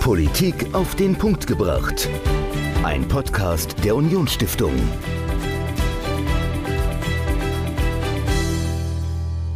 Politik 0.00 0.74
auf 0.74 0.94
den 0.94 1.14
Punkt 1.14 1.46
gebracht. 1.46 2.08
Ein 2.82 3.06
Podcast 3.06 3.84
der 3.84 3.94
Unionsstiftung. 3.94 4.72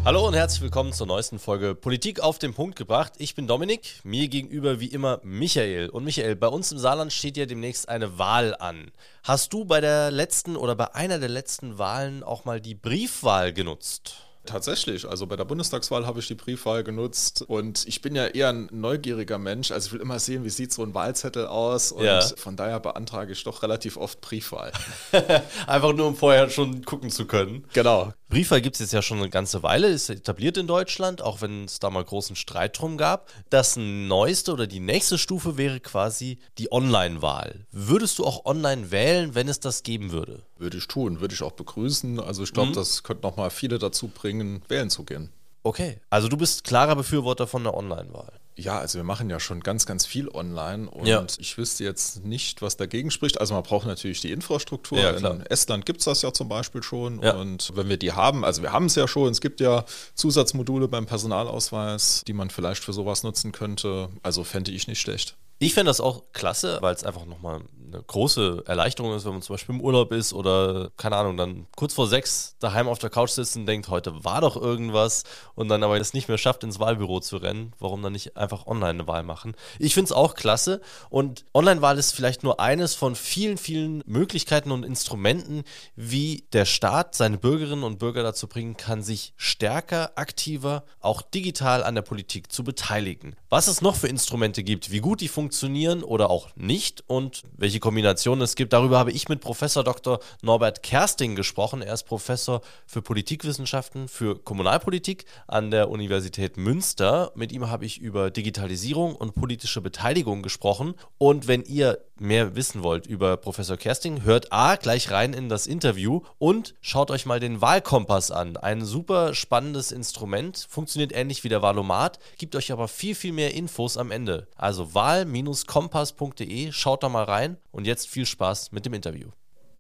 Hallo 0.04 0.28
und 0.28 0.35
herzlich 0.35 0.60
willkommen 0.60 0.92
zur 0.92 1.06
neuesten 1.06 1.38
Folge 1.38 1.74
Politik 1.74 2.21
auf 2.21 2.38
den 2.38 2.53
Punkt 2.53 2.76
gebracht. 2.76 3.15
Ich 3.17 3.35
bin 3.35 3.46
Dominik, 3.46 4.01
mir 4.04 4.28
gegenüber 4.28 4.80
wie 4.80 4.88
immer 4.88 5.19
Michael. 5.24 5.88
Und 5.88 6.04
Michael, 6.04 6.37
bei 6.37 6.49
uns 6.49 6.71
im 6.72 6.79
Saarland 6.79 7.15
steht 7.15 7.38
ja 7.38 7.47
demnächst 7.47 7.88
eine 7.88 8.19
Wahl 8.19 8.54
an. 8.54 8.92
Hast 9.22 9.54
du 9.54 9.65
bei 9.65 9.81
der 9.81 10.11
letzten 10.11 10.56
oder 10.56 10.76
bei 10.76 10.95
einer 10.95 11.19
der 11.19 11.31
letzten 11.31 11.79
Wahlen 11.79 12.22
auch 12.22 12.45
mal 12.45 12.61
die 12.61 12.74
Briefwahl 12.74 13.54
genutzt? 13.54 14.17
Tatsächlich, 14.47 15.08
also 15.08 15.26
bei 15.26 15.37
der 15.37 15.45
Bundestagswahl 15.45 16.06
habe 16.06 16.20
ich 16.20 16.29
die 16.29 16.34
Briefwahl 16.34 16.84
genutzt 16.84 17.42
und 17.42 17.87
ich 17.87 18.02
bin 18.02 18.15
ja 18.15 18.27
eher 18.27 18.51
ein 18.51 18.69
neugieriger 18.70 19.38
Mensch, 19.38 19.70
also 19.70 19.87
ich 19.87 19.92
will 19.92 20.01
immer 20.01 20.18
sehen, 20.18 20.45
wie 20.45 20.51
sieht 20.51 20.73
so 20.73 20.82
ein 20.82 20.95
Wahlzettel 20.95 21.46
aus 21.46 21.92
und 21.92 22.05
ja. 22.05 22.20
von 22.20 22.54
daher 22.54 22.78
beantrage 22.80 23.32
ich 23.32 23.42
doch 23.45 23.62
relativ 23.62 23.96
oft 23.96 24.20
Briefwahl. 24.20 24.73
Einfach 25.66 25.95
nur, 25.95 26.06
um 26.09 26.16
vorher 26.16 26.51
schon 26.51 26.84
gucken 26.84 27.10
zu 27.10 27.27
können. 27.27 27.65
Genau. 27.73 28.12
Briefwahl 28.34 28.61
gibt 28.61 28.74
es 28.74 28.80
jetzt 28.80 28.93
ja 28.93 29.01
schon 29.01 29.19
eine 29.19 29.30
ganze 29.30 29.62
Weile, 29.62 29.87
ist 29.87 30.11
etabliert 30.11 30.56
in 30.56 30.66
Deutschland, 30.66 31.23
auch 31.23 31.41
wenn 31.41 31.66
es 31.66 31.79
da 31.79 31.88
mal 31.88 32.02
großen 32.02 32.34
Streit 32.34 32.77
drum 32.80 32.97
gab. 32.97 33.30
Das 33.48 33.77
neueste 33.77 34.52
oder 34.52 34.66
die 34.66 34.80
nächste 34.80 35.19
Stufe 35.19 35.57
wäre 35.57 35.79
quasi 35.79 36.41
die 36.59 36.73
Online-Wahl. 36.73 37.65
Würdest 37.70 38.19
du 38.19 38.24
auch 38.24 38.45
online 38.45 38.91
wählen, 38.91 39.37
wenn 39.37 39.47
es 39.47 39.60
das 39.60 39.84
geben 39.84 40.10
würde? 40.10 40.43
Würde 40.59 40.79
ich 40.79 40.88
tun, 40.88 41.20
würde 41.20 41.33
ich 41.33 41.45
auch 41.45 41.52
begrüßen. 41.52 42.19
Also 42.19 42.43
ich 42.43 42.52
glaube, 42.52 42.70
mhm. 42.70 42.74
das 42.74 43.05
könnte 43.05 43.23
nochmal 43.23 43.51
viele 43.51 43.79
dazu 43.79 44.09
bringen, 44.09 44.62
wählen 44.66 44.91
zu 44.91 45.05
gehen. 45.05 45.30
Okay, 45.62 46.01
also 46.10 46.27
du 46.27 46.37
bist 46.37 46.65
klarer 46.65 46.96
Befürworter 46.96 47.46
von 47.46 47.62
der 47.62 47.74
Online-Wahl. 47.74 48.32
Ja, 48.56 48.78
also 48.78 48.98
wir 48.98 49.04
machen 49.04 49.28
ja 49.30 49.40
schon 49.40 49.60
ganz, 49.60 49.84
ganz 49.84 50.06
viel 50.06 50.28
online 50.28 50.88
und 50.88 51.06
ja. 51.06 51.26
ich 51.38 51.59
wüsste 51.59 51.82
jetzt 51.82 52.24
nicht, 52.24 52.62
was 52.62 52.76
dagegen 52.76 53.10
spricht. 53.10 53.40
Also 53.40 53.54
man 53.54 53.65
braucht 53.65 53.87
natürlich 53.87 54.20
die 54.20 54.30
Infrastruktur. 54.30 54.98
Ja, 54.98 55.10
In 55.10 55.46
Estland 55.46 55.87
gibt 55.87 56.01
es 56.01 56.04
das 56.04 56.23
ja 56.23 56.32
zum 56.32 56.48
Beispiel 56.48 56.82
schon 56.82 57.20
ja. 57.20 57.34
und 57.34 57.73
wenn 57.74 57.88
wir 57.88 57.96
die 57.96 58.12
haben, 58.12 58.45
also 58.45 58.62
wir 58.62 58.73
haben 58.73 58.87
es 58.87 58.95
ja 58.95 59.09
schon, 59.09 59.30
es 59.30 59.40
gibt 59.40 59.60
ja 59.60 59.84
Zusatzmodule 60.14 60.87
beim 60.87 61.06
Personalausweis, 61.06 62.23
die 62.26 62.32
man 62.32 62.51
vielleicht 62.51 62.84
für 62.84 62.92
sowas 62.92 63.24
nutzen 63.24 63.51
könnte. 63.51 64.09
Also 64.23 64.45
fände 64.45 64.70
ich 64.70 64.86
nicht 64.86 65.01
schlecht. 65.01 65.36
Ich 65.59 65.75
fände 65.75 65.91
das 65.91 66.01
auch 66.01 66.25
klasse, 66.33 66.79
weil 66.81 66.95
es 66.95 67.05
einfach 67.05 67.27
nochmal 67.27 67.63
eine 67.95 68.03
große 68.03 68.65
Erleichterung 68.67 69.15
ist, 69.15 69.25
wenn 69.25 69.33
man 69.33 69.43
zum 69.43 69.55
Beispiel 69.55 69.77
im 69.77 69.81
Urlaub 69.81 70.13
ist 70.13 70.33
oder, 70.33 70.91
keine 70.97 71.17
Ahnung, 71.17 71.37
dann 71.37 71.67
kurz 71.77 71.95
vor 71.95 72.09
sechs 72.09 72.57
daheim 72.59 72.89
auf 72.89 72.99
der 72.99 73.11
Couch 73.11 73.31
sitzt 73.31 73.57
und 73.57 73.67
denkt, 73.67 73.89
heute 73.89 74.25
war 74.25 74.41
doch 74.41 74.57
irgendwas 74.57 75.23
und 75.55 75.69
dann 75.69 75.83
aber 75.83 75.99
es 75.99 76.13
nicht 76.13 76.29
mehr 76.29 76.39
schafft, 76.39 76.65
ins 76.65 76.81
Wahlbüro 76.81 77.21
zu 77.21 77.37
rennen. 77.37 77.73
Warum 77.79 78.03
dann 78.03 78.13
nicht 78.13 78.37
einfach 78.37 78.67
online 78.67 78.91
eine 78.91 79.07
Wahl 79.07 79.23
machen? 79.23 79.55
Ich 79.79 79.95
finde 79.95 80.07
es 80.07 80.13
auch 80.13 80.35
klasse 80.35 80.81
und 81.09 81.45
Online-Wahl 81.55 81.99
ist 81.99 82.13
vielleicht 82.13 82.43
nur 82.43 82.59
eines 82.59 82.95
von 82.95 83.15
vielen, 83.15 83.57
vielen 83.57 84.03
Möglichkeiten 84.07 84.73
und 84.73 84.85
Instrumenten, 84.85 85.63
wie 85.95 86.47
der 86.53 86.65
Staat 86.65 87.15
seine 87.15 87.39
Bürgerinnen 87.39 87.85
und 87.85 87.99
Bürger 87.99 88.23
dazu 88.23 88.49
bringen 88.49 88.77
kann, 88.77 89.03
sich 89.03 89.35
stärker, 89.37 90.13
aktiver, 90.17 90.85
auch 91.01 91.23
digital 91.23 91.85
an 91.85 91.95
der 91.95 92.03
Politik 92.03 92.51
zu 92.51 92.65
beteiligen. 92.65 93.37
Was 93.49 93.69
es 93.69 93.83
noch 93.83 93.95
für 93.95 94.09
Instrumente 94.09 94.65
gibt, 94.65 94.91
wie 94.91 95.01
gut 95.01 95.21
die 95.21 95.29
funktionieren, 95.29 95.44
funktionieren 95.45 96.03
oder 96.03 96.31
auch 96.31 96.48
nicht 96.56 97.05
und 97.06 97.42
welche 97.55 97.78
Kombinationen 97.78 98.42
es 98.42 98.55
gibt. 98.55 98.73
Darüber 98.73 98.98
habe 98.98 99.12
ich 99.12 99.28
mit 99.28 99.42
Professor 99.42 99.84
Dr. 99.84 100.20
Norbert 100.41 100.83
Kersting 100.83 101.34
gesprochen. 101.36 101.83
Er 101.83 101.92
ist 101.92 102.05
Professor 102.05 102.62
für 102.86 103.03
Politikwissenschaften, 103.03 104.09
für 104.09 104.39
Kommunalpolitik 104.39 105.27
an 105.47 105.70
der 105.70 105.91
Universität 105.91 106.56
Münster. 106.56 107.31
Mit 107.34 107.53
ihm 107.53 107.69
habe 107.69 107.84
ich 107.84 107.98
über 107.98 108.31
Digitalisierung 108.31 109.14
und 109.14 109.34
politische 109.34 109.83
Beteiligung 109.83 110.42
gesprochen. 110.42 110.95
Und 111.19 111.47
wenn 111.47 111.62
ihr 111.62 111.98
mehr 112.19 112.56
wissen 112.56 112.83
wollt 112.83 113.06
über 113.06 113.36
Professor 113.36 113.77
Kersting, 113.77 114.23
hört 114.23 114.51
A 114.51 114.77
gleich 114.77 115.11
rein 115.11 115.35
in 115.35 115.48
das 115.51 115.67
Interview 115.67 116.23
und 116.39 116.74
schaut 116.80 117.11
euch 117.11 117.27
mal 117.27 117.40
den 117.40 117.61
Wahlkompass 117.61 118.30
an. 118.30 118.57
Ein 118.57 118.85
super 118.85 119.35
spannendes 119.35 119.92
Instrument, 119.92 120.67
funktioniert 120.70 121.13
ähnlich 121.13 121.45
wie 121.45 121.48
der 121.48 121.61
Wahlomat, 121.61 122.19
gibt 122.39 122.57
euch 122.57 122.73
aber 122.73 122.89
viel, 122.89 123.14
viel 123.14 123.33
mehr 123.33 123.52
Infos 123.52 123.98
am 123.98 124.11
Ende. 124.11 124.46
Also 124.57 124.95
Wahl- 124.95 125.27
kompass.de. 125.67 126.72
Schaut 126.72 127.02
da 127.02 127.08
mal 127.08 127.24
rein 127.24 127.56
und 127.72 127.86
jetzt 127.86 128.08
viel 128.08 128.26
Spaß 128.26 128.72
mit 128.72 128.86
dem 128.86 128.94
Interview. 128.94 129.28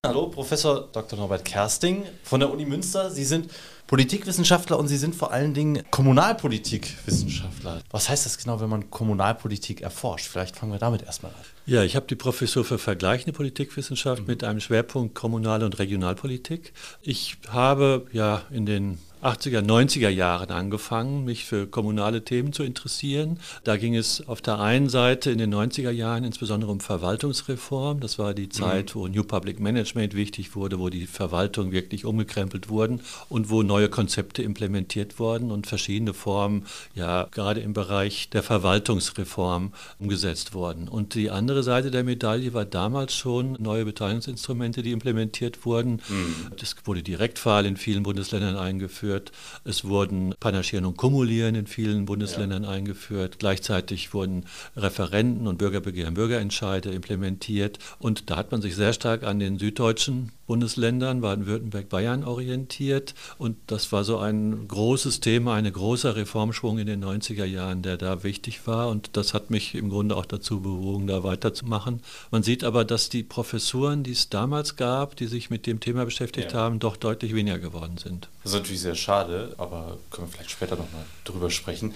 Hallo, 0.04 0.28
Professor 0.28 0.88
Dr. 0.92 1.18
Norbert 1.18 1.46
Kersting 1.46 2.04
von 2.24 2.38
der 2.38 2.52
Uni 2.52 2.66
Münster. 2.66 3.10
Sie 3.10 3.24
sind 3.24 3.50
Politikwissenschaftler 3.86 4.78
und 4.78 4.88
Sie 4.88 4.98
sind 4.98 5.14
vor 5.14 5.32
allen 5.32 5.54
Dingen 5.54 5.82
Kommunalpolitikwissenschaftler. 5.90 7.80
Was 7.90 8.10
heißt 8.10 8.26
das 8.26 8.36
genau, 8.36 8.60
wenn 8.60 8.68
man 8.68 8.90
Kommunalpolitik 8.90 9.80
erforscht? 9.80 10.26
Vielleicht 10.26 10.56
fangen 10.56 10.72
wir 10.72 10.78
damit 10.78 11.04
erstmal 11.04 11.32
an. 11.32 11.38
Ja, 11.64 11.82
ich 11.84 11.96
habe 11.96 12.04
die 12.06 12.16
Professur 12.16 12.66
für 12.66 12.78
vergleichende 12.78 13.32
Politikwissenschaft 13.32 14.22
mhm. 14.22 14.26
mit 14.26 14.44
einem 14.44 14.60
Schwerpunkt 14.60 15.14
Kommunal- 15.14 15.62
und 15.62 15.78
Regionalpolitik. 15.78 16.74
Ich 17.00 17.38
habe 17.48 18.06
ja 18.12 18.42
in 18.50 18.66
den 18.66 18.98
80er, 19.24 19.60
90er 19.60 20.10
Jahren 20.10 20.50
angefangen, 20.50 21.24
mich 21.24 21.46
für 21.46 21.66
kommunale 21.66 22.24
Themen 22.24 22.52
zu 22.52 22.62
interessieren. 22.62 23.38
Da 23.64 23.78
ging 23.78 23.96
es 23.96 24.28
auf 24.28 24.42
der 24.42 24.60
einen 24.60 24.90
Seite 24.90 25.30
in 25.30 25.38
den 25.38 25.54
90er 25.54 25.90
Jahren 25.90 26.24
insbesondere 26.24 26.70
um 26.70 26.80
Verwaltungsreform. 26.80 28.00
Das 28.00 28.18
war 28.18 28.34
die 28.34 28.50
Zeit, 28.50 28.94
mhm. 28.94 28.98
wo 28.98 29.08
New 29.08 29.24
Public 29.24 29.60
Management 29.60 30.14
wichtig 30.14 30.54
wurde, 30.54 30.78
wo 30.78 30.90
die 30.90 31.06
Verwaltung 31.06 31.72
wirklich 31.72 32.04
umgekrempelt 32.04 32.68
wurden 32.68 33.00
und 33.30 33.48
wo 33.48 33.62
neue 33.62 33.88
Konzepte 33.88 34.42
implementiert 34.42 35.18
wurden 35.18 35.50
und 35.50 35.66
verschiedene 35.66 36.12
Formen, 36.12 36.66
ja, 36.94 37.26
gerade 37.30 37.60
im 37.60 37.72
Bereich 37.72 38.28
der 38.28 38.42
Verwaltungsreform 38.42 39.72
umgesetzt 39.98 40.52
wurden. 40.52 40.86
Und 40.86 41.14
die 41.14 41.30
andere 41.30 41.62
Seite 41.62 41.90
der 41.90 42.04
Medaille 42.04 42.52
war 42.52 42.66
damals 42.66 43.14
schon 43.14 43.56
neue 43.58 43.86
Beteiligungsinstrumente, 43.86 44.82
die 44.82 44.92
implementiert 44.92 45.64
wurden. 45.64 46.02
Mhm. 46.08 46.52
Es 46.60 46.76
wurde 46.84 47.02
Direktwahl 47.02 47.64
in 47.64 47.78
vielen 47.78 48.02
Bundesländern 48.02 48.56
eingeführt 48.56 49.13
eingeführt. 49.14 49.32
Es 49.64 49.84
wurden 49.84 50.34
Panaschieren 50.40 50.86
und 50.86 50.96
Kumulieren 50.96 51.54
in 51.54 51.66
vielen 51.66 52.06
Bundesländern 52.06 52.64
ja. 52.64 52.70
eingeführt. 52.70 53.38
Gleichzeitig 53.38 54.12
wurden 54.12 54.44
Referenten 54.76 55.46
und 55.46 55.58
Bürgerbegehren, 55.58 56.14
Bürgerentscheide 56.14 56.90
implementiert. 56.90 57.78
Und 57.98 58.30
da 58.30 58.36
hat 58.36 58.52
man 58.52 58.62
sich 58.62 58.76
sehr 58.76 58.92
stark 58.92 59.22
an 59.24 59.38
den 59.38 59.58
süddeutschen 59.58 60.32
Bundesländern, 60.46 61.20
Baden-Württemberg, 61.20 61.88
Bayern 61.88 62.24
orientiert. 62.24 63.14
Und 63.38 63.56
das 63.66 63.92
war 63.92 64.04
so 64.04 64.18
ein 64.18 64.68
großes 64.68 65.20
Thema, 65.20 65.54
ein 65.54 65.70
großer 65.70 66.16
Reformschwung 66.16 66.78
in 66.78 66.86
den 66.86 67.04
90er 67.04 67.44
Jahren, 67.44 67.82
der 67.82 67.96
da 67.96 68.22
wichtig 68.22 68.66
war. 68.66 68.88
Und 68.88 69.16
das 69.16 69.34
hat 69.34 69.50
mich 69.50 69.74
im 69.74 69.90
Grunde 69.90 70.16
auch 70.16 70.26
dazu 70.26 70.60
bewogen, 70.60 71.06
da 71.06 71.24
weiterzumachen. 71.24 72.00
Man 72.30 72.42
sieht 72.42 72.64
aber, 72.64 72.84
dass 72.84 73.08
die 73.08 73.22
Professuren, 73.22 74.02
die 74.02 74.12
es 74.12 74.28
damals 74.28 74.76
gab, 74.76 75.16
die 75.16 75.26
sich 75.26 75.50
mit 75.50 75.66
dem 75.66 75.80
Thema 75.80 76.04
beschäftigt 76.04 76.52
ja. 76.52 76.58
haben, 76.58 76.78
doch 76.78 76.96
deutlich 76.96 77.34
weniger 77.34 77.58
geworden 77.58 77.98
sind. 77.98 78.28
Das 78.42 78.52
ist 78.52 78.58
natürlich 78.58 78.82
sehr 78.82 78.94
schade, 78.94 79.54
aber 79.56 79.98
können 80.10 80.28
wir 80.28 80.32
vielleicht 80.32 80.50
später 80.50 80.76
nochmal 80.76 81.04
drüber 81.24 81.50
sprechen. 81.50 81.94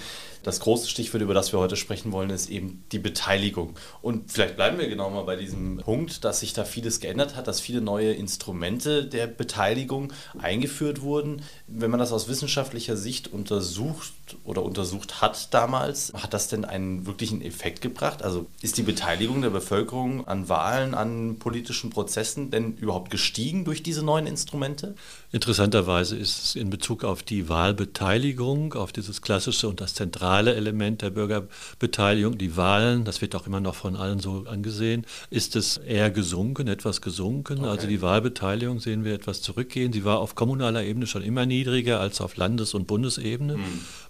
Das 0.48 0.60
große 0.60 0.88
Stichwort, 0.88 1.22
über 1.22 1.34
das 1.34 1.52
wir 1.52 1.58
heute 1.58 1.76
sprechen 1.76 2.10
wollen, 2.10 2.30
ist 2.30 2.48
eben 2.48 2.82
die 2.90 2.98
Beteiligung. 2.98 3.74
Und 4.00 4.32
vielleicht 4.32 4.56
bleiben 4.56 4.78
wir 4.78 4.88
genau 4.88 5.10
mal 5.10 5.24
bei 5.24 5.36
diesem 5.36 5.76
Punkt, 5.76 6.24
dass 6.24 6.40
sich 6.40 6.54
da 6.54 6.64
vieles 6.64 7.00
geändert 7.00 7.36
hat, 7.36 7.46
dass 7.48 7.60
viele 7.60 7.82
neue 7.82 8.14
Instrumente 8.14 9.04
der 9.04 9.26
Beteiligung 9.26 10.10
eingeführt 10.38 11.02
wurden. 11.02 11.42
Wenn 11.66 11.90
man 11.90 12.00
das 12.00 12.12
aus 12.12 12.28
wissenschaftlicher 12.28 12.96
Sicht 12.96 13.28
untersucht 13.28 14.14
oder 14.42 14.62
untersucht 14.62 15.20
hat 15.20 15.52
damals, 15.52 16.14
hat 16.14 16.32
das 16.32 16.48
denn 16.48 16.64
einen 16.64 17.04
wirklichen 17.04 17.42
Effekt 17.42 17.82
gebracht? 17.82 18.22
Also 18.22 18.46
ist 18.62 18.78
die 18.78 18.82
Beteiligung 18.82 19.42
der 19.42 19.50
Bevölkerung 19.50 20.26
an 20.26 20.48
Wahlen, 20.48 20.94
an 20.94 21.38
politischen 21.38 21.90
Prozessen 21.90 22.50
denn 22.50 22.78
überhaupt 22.78 23.10
gestiegen 23.10 23.66
durch 23.66 23.82
diese 23.82 24.02
neuen 24.02 24.26
Instrumente? 24.26 24.94
Interessanterweise 25.30 26.16
ist 26.16 26.42
es 26.42 26.56
in 26.56 26.70
Bezug 26.70 27.04
auf 27.04 27.22
die 27.22 27.50
Wahlbeteiligung, 27.50 28.72
auf 28.72 28.92
dieses 28.92 29.20
klassische 29.20 29.68
und 29.68 29.82
das 29.82 29.92
zentrale 29.92 30.37
Element 30.46 31.02
der 31.02 31.10
Bürgerbeteiligung, 31.10 32.38
die 32.38 32.56
Wahlen, 32.56 33.04
das 33.04 33.20
wird 33.20 33.34
auch 33.34 33.46
immer 33.46 33.60
noch 33.60 33.74
von 33.74 33.96
allen 33.96 34.20
so 34.20 34.44
angesehen, 34.46 35.04
ist 35.30 35.56
es 35.56 35.76
eher 35.76 36.10
gesunken, 36.10 36.68
etwas 36.68 37.00
gesunken. 37.00 37.60
Okay. 37.60 37.68
Also 37.68 37.86
die 37.86 38.00
Wahlbeteiligung 38.02 38.80
sehen 38.80 39.04
wir 39.04 39.14
etwas 39.14 39.42
zurückgehen. 39.42 39.92
Sie 39.92 40.04
war 40.04 40.18
auf 40.18 40.34
kommunaler 40.34 40.84
Ebene 40.84 41.06
schon 41.06 41.22
immer 41.22 41.46
niedriger 41.46 42.00
als 42.00 42.20
auf 42.20 42.36
Landes- 42.36 42.74
und 42.74 42.86
Bundesebene. 42.86 43.54
Hm. 43.54 43.62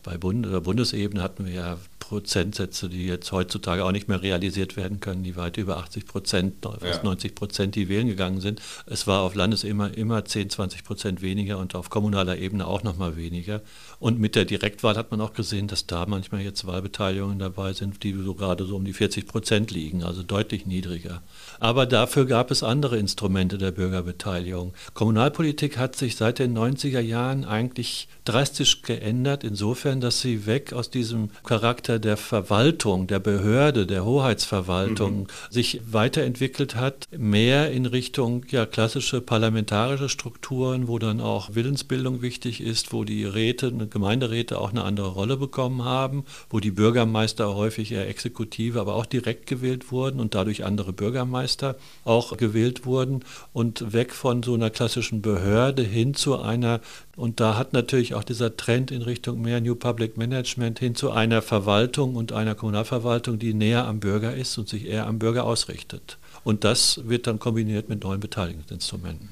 Bei 0.02 0.16
Bund 0.18 0.46
Bundesebene 0.62 1.22
hatten 1.22 1.46
wir 1.46 1.52
ja 1.52 1.78
Prozentsätze, 2.08 2.88
die 2.88 3.06
jetzt 3.06 3.32
heutzutage 3.32 3.84
auch 3.84 3.92
nicht 3.92 4.08
mehr 4.08 4.22
realisiert 4.22 4.78
werden 4.78 4.98
können, 4.98 5.22
die 5.22 5.36
weit 5.36 5.58
über 5.58 5.76
80 5.76 6.06
Prozent, 6.06 6.54
fast 6.62 6.82
ja. 6.82 7.02
90 7.02 7.34
Prozent, 7.34 7.74
die 7.74 7.90
wählen 7.90 8.06
gegangen 8.06 8.40
sind. 8.40 8.62
Es 8.86 9.06
war 9.06 9.20
auf 9.20 9.34
Landesebene 9.34 9.90
immer 9.90 10.24
10, 10.24 10.48
20 10.48 10.84
Prozent 10.84 11.20
weniger 11.20 11.58
und 11.58 11.74
auf 11.74 11.90
kommunaler 11.90 12.38
Ebene 12.38 12.66
auch 12.66 12.82
noch 12.82 12.96
mal 12.96 13.16
weniger. 13.16 13.60
Und 14.00 14.18
mit 14.18 14.36
der 14.36 14.46
Direktwahl 14.46 14.96
hat 14.96 15.10
man 15.10 15.20
auch 15.20 15.34
gesehen, 15.34 15.68
dass 15.68 15.86
da 15.86 16.06
manchmal 16.06 16.40
jetzt 16.40 16.66
Wahlbeteiligungen 16.66 17.38
dabei 17.38 17.74
sind, 17.74 18.02
die 18.02 18.14
so 18.14 18.34
gerade 18.34 18.64
so 18.64 18.76
um 18.76 18.86
die 18.86 18.94
40 18.94 19.26
Prozent 19.26 19.70
liegen, 19.70 20.02
also 20.02 20.22
deutlich 20.22 20.64
niedriger. 20.64 21.20
Aber 21.60 21.84
dafür 21.84 22.24
gab 22.24 22.50
es 22.50 22.62
andere 22.62 22.96
Instrumente 22.96 23.58
der 23.58 23.72
Bürgerbeteiligung. 23.72 24.72
Kommunalpolitik 24.94 25.76
hat 25.76 25.94
sich 25.94 26.16
seit 26.16 26.38
den 26.38 26.56
90er 26.56 27.00
Jahren 27.00 27.44
eigentlich 27.44 28.08
drastisch 28.24 28.80
geändert, 28.82 29.44
insofern, 29.44 30.00
dass 30.00 30.22
sie 30.22 30.46
weg 30.46 30.72
aus 30.72 30.90
diesem 30.90 31.30
Charakter 31.44 31.97
der 32.00 32.08
der 32.08 32.16
Verwaltung, 32.16 33.06
der 33.06 33.18
Behörde, 33.18 33.86
der 33.86 34.02
Hoheitsverwaltung 34.02 35.18
mhm. 35.18 35.26
sich 35.50 35.82
weiterentwickelt 35.84 36.74
hat, 36.74 37.04
mehr 37.14 37.70
in 37.70 37.84
Richtung 37.84 38.46
ja, 38.48 38.64
klassische 38.64 39.20
parlamentarische 39.20 40.08
Strukturen, 40.08 40.88
wo 40.88 40.98
dann 40.98 41.20
auch 41.20 41.54
Willensbildung 41.54 42.22
wichtig 42.22 42.62
ist, 42.62 42.94
wo 42.94 43.04
die 43.04 43.26
Räte, 43.26 43.70
Gemeinderäte 43.90 44.58
auch 44.58 44.70
eine 44.70 44.84
andere 44.84 45.08
Rolle 45.08 45.36
bekommen 45.36 45.84
haben, 45.84 46.24
wo 46.48 46.60
die 46.60 46.70
Bürgermeister 46.70 47.54
häufig 47.54 47.92
eher 47.92 48.08
exekutive, 48.08 48.80
aber 48.80 48.94
auch 48.94 49.04
direkt 49.04 49.46
gewählt 49.46 49.92
wurden 49.92 50.18
und 50.18 50.34
dadurch 50.34 50.64
andere 50.64 50.94
Bürgermeister 50.94 51.76
auch 52.06 52.38
gewählt 52.38 52.86
wurden 52.86 53.22
und 53.52 53.92
weg 53.92 54.14
von 54.14 54.42
so 54.42 54.54
einer 54.54 54.70
klassischen 54.70 55.20
Behörde 55.20 55.82
hin 55.82 56.14
zu 56.14 56.38
einer 56.38 56.80
und 57.18 57.40
da 57.40 57.58
hat 57.58 57.72
natürlich 57.72 58.14
auch 58.14 58.22
dieser 58.22 58.56
Trend 58.56 58.92
in 58.92 59.02
Richtung 59.02 59.42
mehr 59.42 59.60
New 59.60 59.74
Public 59.74 60.16
Management 60.16 60.78
hin 60.78 60.94
zu 60.94 61.10
einer 61.10 61.42
Verwaltung 61.42 62.14
und 62.14 62.30
einer 62.30 62.54
Kommunalverwaltung, 62.54 63.40
die 63.40 63.54
näher 63.54 63.86
am 63.88 63.98
Bürger 63.98 64.36
ist 64.36 64.56
und 64.56 64.68
sich 64.68 64.86
eher 64.86 65.08
am 65.08 65.18
Bürger 65.18 65.42
ausrichtet. 65.42 66.16
Und 66.44 66.62
das 66.62 67.00
wird 67.08 67.26
dann 67.26 67.40
kombiniert 67.40 67.88
mit 67.88 68.04
neuen 68.04 68.20
Beteiligungsinstrumenten. 68.20 69.28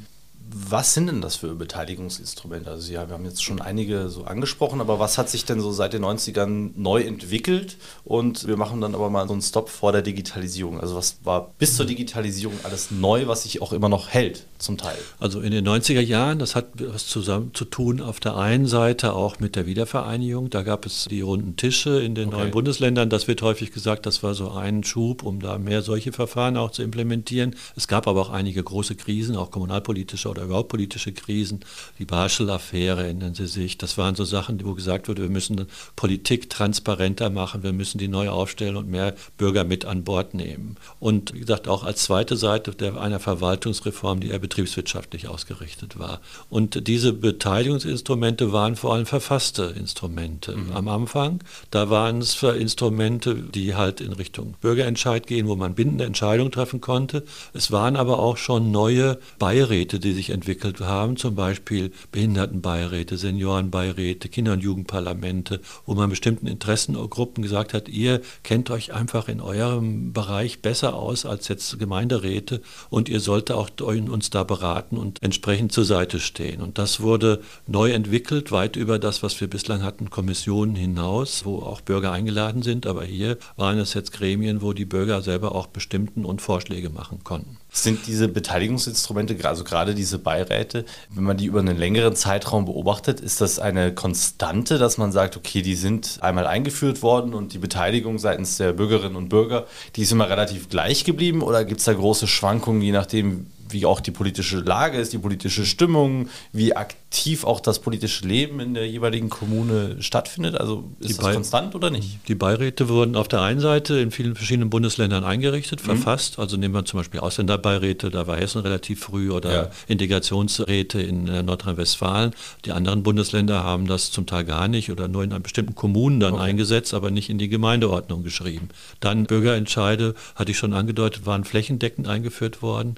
Was 0.59 0.95
sind 0.95 1.09
denn 1.09 1.21
das 1.21 1.37
für 1.37 1.55
Beteiligungsinstrumente? 1.55 2.71
Also 2.71 2.91
ja, 2.91 3.07
wir 3.09 3.15
haben 3.15 3.27
jetzt 3.27 3.45
schon 3.45 3.61
einige 3.61 4.09
so 4.09 4.25
angesprochen, 4.25 4.81
aber 4.81 4.99
was 4.99 5.19
hat 5.19 5.29
sich 5.29 5.45
denn 5.45 5.61
so 5.61 5.71
seit 5.71 5.93
den 5.93 6.03
90ern 6.03 6.71
neu 6.77 7.03
entwickelt? 7.03 7.77
Und 8.05 8.47
wir 8.47 8.57
machen 8.57 8.81
dann 8.81 8.95
aber 8.95 9.11
mal 9.11 9.27
so 9.27 9.35
einen 9.35 9.43
Stop 9.43 9.69
vor 9.69 9.93
der 9.93 10.01
Digitalisierung. 10.01 10.81
Also 10.81 10.97
was 10.97 11.19
war 11.25 11.53
bis 11.59 11.77
zur 11.77 11.85
Digitalisierung 11.85 12.55
alles 12.63 12.91
neu, 12.91 13.27
was 13.27 13.43
sich 13.43 13.61
auch 13.61 13.75
immer 13.75 13.91
noch 13.91 14.09
hält 14.09 14.47
zum 14.57 14.79
Teil? 14.79 14.97
Also 15.21 15.41
in 15.41 15.51
den 15.51 15.69
90er 15.69 16.01
Jahren, 16.01 16.39
das 16.39 16.55
hat 16.55 16.69
was 16.79 17.07
zusammen 17.07 17.51
zu 17.53 17.67
tun 17.67 18.01
auf 18.01 18.19
der 18.19 18.37
einen 18.37 18.67
Seite 18.67 19.13
auch 19.13 19.39
mit 19.39 19.57
der 19.57 19.67
Wiedervereinigung. 19.67 20.49
Da 20.49 20.63
gab 20.63 20.87
es 20.87 21.05
die 21.11 21.21
runden 21.21 21.57
Tische 21.57 22.01
in 22.01 22.15
den 22.15 22.29
okay. 22.29 22.39
neuen 22.39 22.51
Bundesländern. 22.51 23.11
Das 23.11 23.29
wird 23.29 23.43
häufig 23.43 23.73
gesagt, 23.73 24.07
das 24.07 24.23
war 24.23 24.35
so 24.35 24.53
ein 24.53 24.85
Schub, 24.85 25.23
um 25.23 25.41
da 25.41 25.59
mehr 25.59 25.83
solche 25.83 26.13
Verfahren 26.13 26.57
auch 26.57 26.71
zu 26.71 26.83
implementieren. 26.83 27.57
Es 27.77 27.89
gab 27.89 28.09
aber 28.09 28.23
auch 28.23 28.31
einige 28.31 28.63
große 28.63 28.95
Krisen, 28.95 29.37
auch 29.37 29.51
kommunalpolitische 29.51 30.31
oder 30.31 30.46
überhaupt 30.47 30.69
politische 30.69 31.13
Krisen, 31.13 31.61
die 31.99 32.05
Barschel-Affäre 32.05 33.05
erinnern 33.05 33.35
Sie 33.35 33.47
sich, 33.47 33.79
das 33.79 33.97
waren 33.97 34.15
so 34.15 34.25
Sachen, 34.25 34.63
wo 34.65 34.75
gesagt 34.75 35.09
wurde, 35.09 35.23
wir 35.23 35.31
müssen 35.31 35.67
Politik 35.97 36.51
transparenter 36.51 37.31
machen, 37.31 37.63
wir 37.63 37.73
müssen 37.73 37.97
die 37.97 38.09
neu 38.09 38.29
aufstellen 38.29 38.77
und 38.77 38.89
mehr 38.89 39.15
Bürger 39.39 39.65
mit 39.65 39.85
an 39.85 40.05
Bord 40.05 40.35
nehmen. 40.35 40.77
Und 41.01 41.35
wie 41.35 41.41
gesagt, 41.41 41.67
auch 41.69 41.83
als 41.83 42.03
zweite 42.03 42.37
Seite 42.37 42.73
der, 42.73 43.01
einer 43.01 43.21
Verwaltungsreform, 43.21 44.21
die 44.21 44.29
eher 44.29 44.39
betriebswirtschaftlich 44.39 45.29
ausgerichtet 45.29 45.99
war. 45.99 46.21
Und 46.51 46.87
diese 46.87 47.13
Beteiligungsinstrumente 47.13 48.53
waren 48.53 48.77
vor 48.77 48.95
allem 48.95 49.07
verfasste 49.07 49.75
Instrumente. 49.79 50.57
Mhm. 50.57 50.73
Am 50.73 50.89
Anfang, 50.89 51.41
da 51.71 51.89
waren 51.89 52.19
es 52.19 52.43
Instrumente, 52.43 53.35
die 53.35 53.75
halt 53.75 54.01
in 54.03 54.13
Richtung 54.13 54.55
Bürgerentscheid 54.61 55.27
gehen, 55.27 55.49
wo 55.49 55.57
man 55.57 55.75
bindende 55.75 56.05
Entscheidungen 56.05 56.53
treffen 56.53 56.81
konnte. 56.81 57.25
Es 57.55 57.71
waren 57.71 57.97
aber 57.97 58.19
auch 58.19 58.37
schon 58.37 58.71
neue 58.71 59.19
Beiräte, 59.39 59.99
die 59.99 60.13
sich 60.13 60.27
sich 60.27 60.36
entwickelt 60.37 60.81
haben, 60.81 61.17
zum 61.17 61.35
Beispiel 61.35 61.91
Behindertenbeiräte, 62.13 63.17
Seniorenbeiräte, 63.17 64.29
Kinder- 64.29 64.53
und 64.53 64.63
Jugendparlamente, 64.63 65.61
wo 65.87 65.95
man 65.95 66.11
bestimmten 66.11 66.47
Interessengruppen 66.47 67.43
gesagt 67.43 67.73
hat, 67.73 67.89
ihr 67.89 68.21
kennt 68.43 68.71
euch 68.71 68.93
einfach 68.93 69.29
in 69.29 69.41
eurem 69.41 70.13
Bereich 70.13 70.61
besser 70.61 70.95
aus 70.95 71.25
als 71.25 71.49
jetzt 71.49 71.79
Gemeinderäte 71.79 72.61
und 72.91 73.09
ihr 73.09 73.21
sollt 73.21 73.51
auch 73.51 73.71
uns 73.81 74.31
da 74.31 74.45
beraten 74.45 74.99
und 74.99 75.23
entsprechend 75.23 75.73
zur 75.73 75.85
Seite 75.85 76.21
stehen. 76.21 76.61
Und 76.61 76.79
das 76.79 77.01
wurde 77.01 77.41
neu 77.67 77.93
entwickelt, 77.93 78.53
weit 78.53 78.77
über 78.77 78.99
das, 78.99 79.23
was 79.23 79.41
wir 79.41 79.49
bislang 79.49 79.83
hatten, 79.83 80.11
Kommissionen 80.11 80.77
hinaus, 80.77 81.45
wo 81.45 81.61
auch 81.61 81.81
Bürger 81.81 82.13
eingeladen 82.13 82.63
sind. 82.63 82.87
Aber 82.87 83.05
hier 83.05 83.39
waren 83.57 83.79
es 83.79 83.95
jetzt 83.95 84.13
Gremien, 84.13 84.61
wo 84.61 84.75
die 84.75 84.85
Bürger 84.85 85.23
selber 85.23 85.55
auch 85.55 85.67
bestimmten 85.67 86.25
und 86.25 86.43
Vorschläge 86.43 86.91
machen 86.91 87.25
konnten. 87.25 87.57
Sind 87.77 88.07
diese 88.07 88.27
Beteiligungsinstrumente, 88.27 89.37
also 89.47 89.63
gerade 89.63 89.95
diese 89.95 90.19
Beiräte, 90.19 90.87
wenn 91.11 91.25
man 91.25 91.37
die 91.37 91.45
über 91.45 91.61
einen 91.61 91.77
längeren 91.77 92.17
Zeitraum 92.17 92.65
beobachtet, 92.65 93.21
ist 93.21 93.43
das 93.43 93.59
eine 93.59 93.93
Konstante, 93.93 94.79
dass 94.79 94.97
man 94.97 95.13
sagt, 95.13 95.37
okay, 95.37 95.61
die 95.61 95.75
sind 95.75 96.17
einmal 96.23 96.47
eingeführt 96.47 97.03
worden 97.03 97.35
und 97.35 97.53
die 97.53 97.59
Beteiligung 97.59 98.19
seitens 98.19 98.57
der 98.57 98.73
Bürgerinnen 98.73 99.15
und 99.15 99.29
Bürger, 99.29 99.67
die 99.95 100.03
ist 100.03 100.11
immer 100.11 100.31
relativ 100.31 100.71
gleich 100.71 101.05
geblieben? 101.05 101.43
Oder 101.43 101.67
gibt 101.67 101.81
es 101.81 101.85
da 101.85 101.93
große 101.93 102.27
Schwankungen, 102.27 102.81
je 102.81 102.93
nachdem, 102.93 103.47
wie 103.71 103.87
auch 103.87 104.01
die 104.01 104.11
politische 104.11 104.61
Lage 104.61 104.99
ist, 104.99 105.13
die 105.13 105.19
politische 105.19 105.67
Stimmung, 105.67 106.29
wie 106.53 106.75
aktiv 106.75 107.45
auch 107.45 107.61
das 107.61 107.81
politische 107.81 108.27
Leben 108.27 108.61
in 108.61 108.75
der 108.75 108.89
jeweiligen 108.89 109.29
Kommune 109.29 109.97
stattfindet? 110.01 110.59
Also 110.59 110.85
ist 111.01 111.11
die 111.11 111.23
das 111.23 111.35
konstant 111.35 111.75
oder 111.75 111.91
nicht? 111.91 112.19
Die 112.29 112.35
Beiräte 112.35 112.89
wurden 112.89 113.17
auf 113.17 113.29
der 113.29 113.43
einen 113.43 113.61
Seite 113.61 113.99
in 113.99 114.11
vielen 114.11 114.35
verschiedenen 114.35 114.71
Bundesländern 114.71 115.25
eingerichtet, 115.25 115.83
mhm. 115.83 115.87
verfasst. 115.87 116.39
Also 116.39 116.57
nehmen 116.57 116.75
wir 116.75 116.85
zum 116.85 117.01
Beispiel 117.01 117.21
Ausländerbeiräte, 117.21 118.11
da 118.11 118.27
war 118.27 118.37
Hessen 118.37 118.63
relativ 118.63 119.01
früh, 119.01 119.31
oder 119.31 119.53
ja. 119.53 119.71
Integrationsräte 119.89 121.01
in 121.01 121.29
äh, 121.29 121.43
Nordrhein-Westfalen. 121.43 122.33
Die 122.65 122.73
anderen 122.73 123.03
Bundesländer 123.03 123.65
haben 123.65 123.87
das 123.87 124.11
zum 124.11 124.27
Teil 124.27 124.45
gar 124.45 124.69
nicht 124.69 124.91
oder 124.91 125.09
nur 125.09 125.25
in 125.25 125.31
bestimmten 125.43 125.75
Kommunen 125.75 126.21
dann 126.21 126.35
okay. 126.35 126.45
eingesetzt, 126.45 126.95
aber 126.95 127.11
nicht 127.11 127.31
in 127.31 127.39
die 127.39 127.49
Gemeindeordnung 127.49 128.23
geschrieben. 128.23 128.69
Dann 129.01 129.25
Bürgerentscheide, 129.25 130.15
hatte 130.35 130.51
ich 130.51 130.59
schon 130.59 130.73
angedeutet, 130.73 131.27
waren 131.27 131.45
flächendeckend 131.45 132.09
eingeführt 132.09 132.63
worden. 132.63 132.97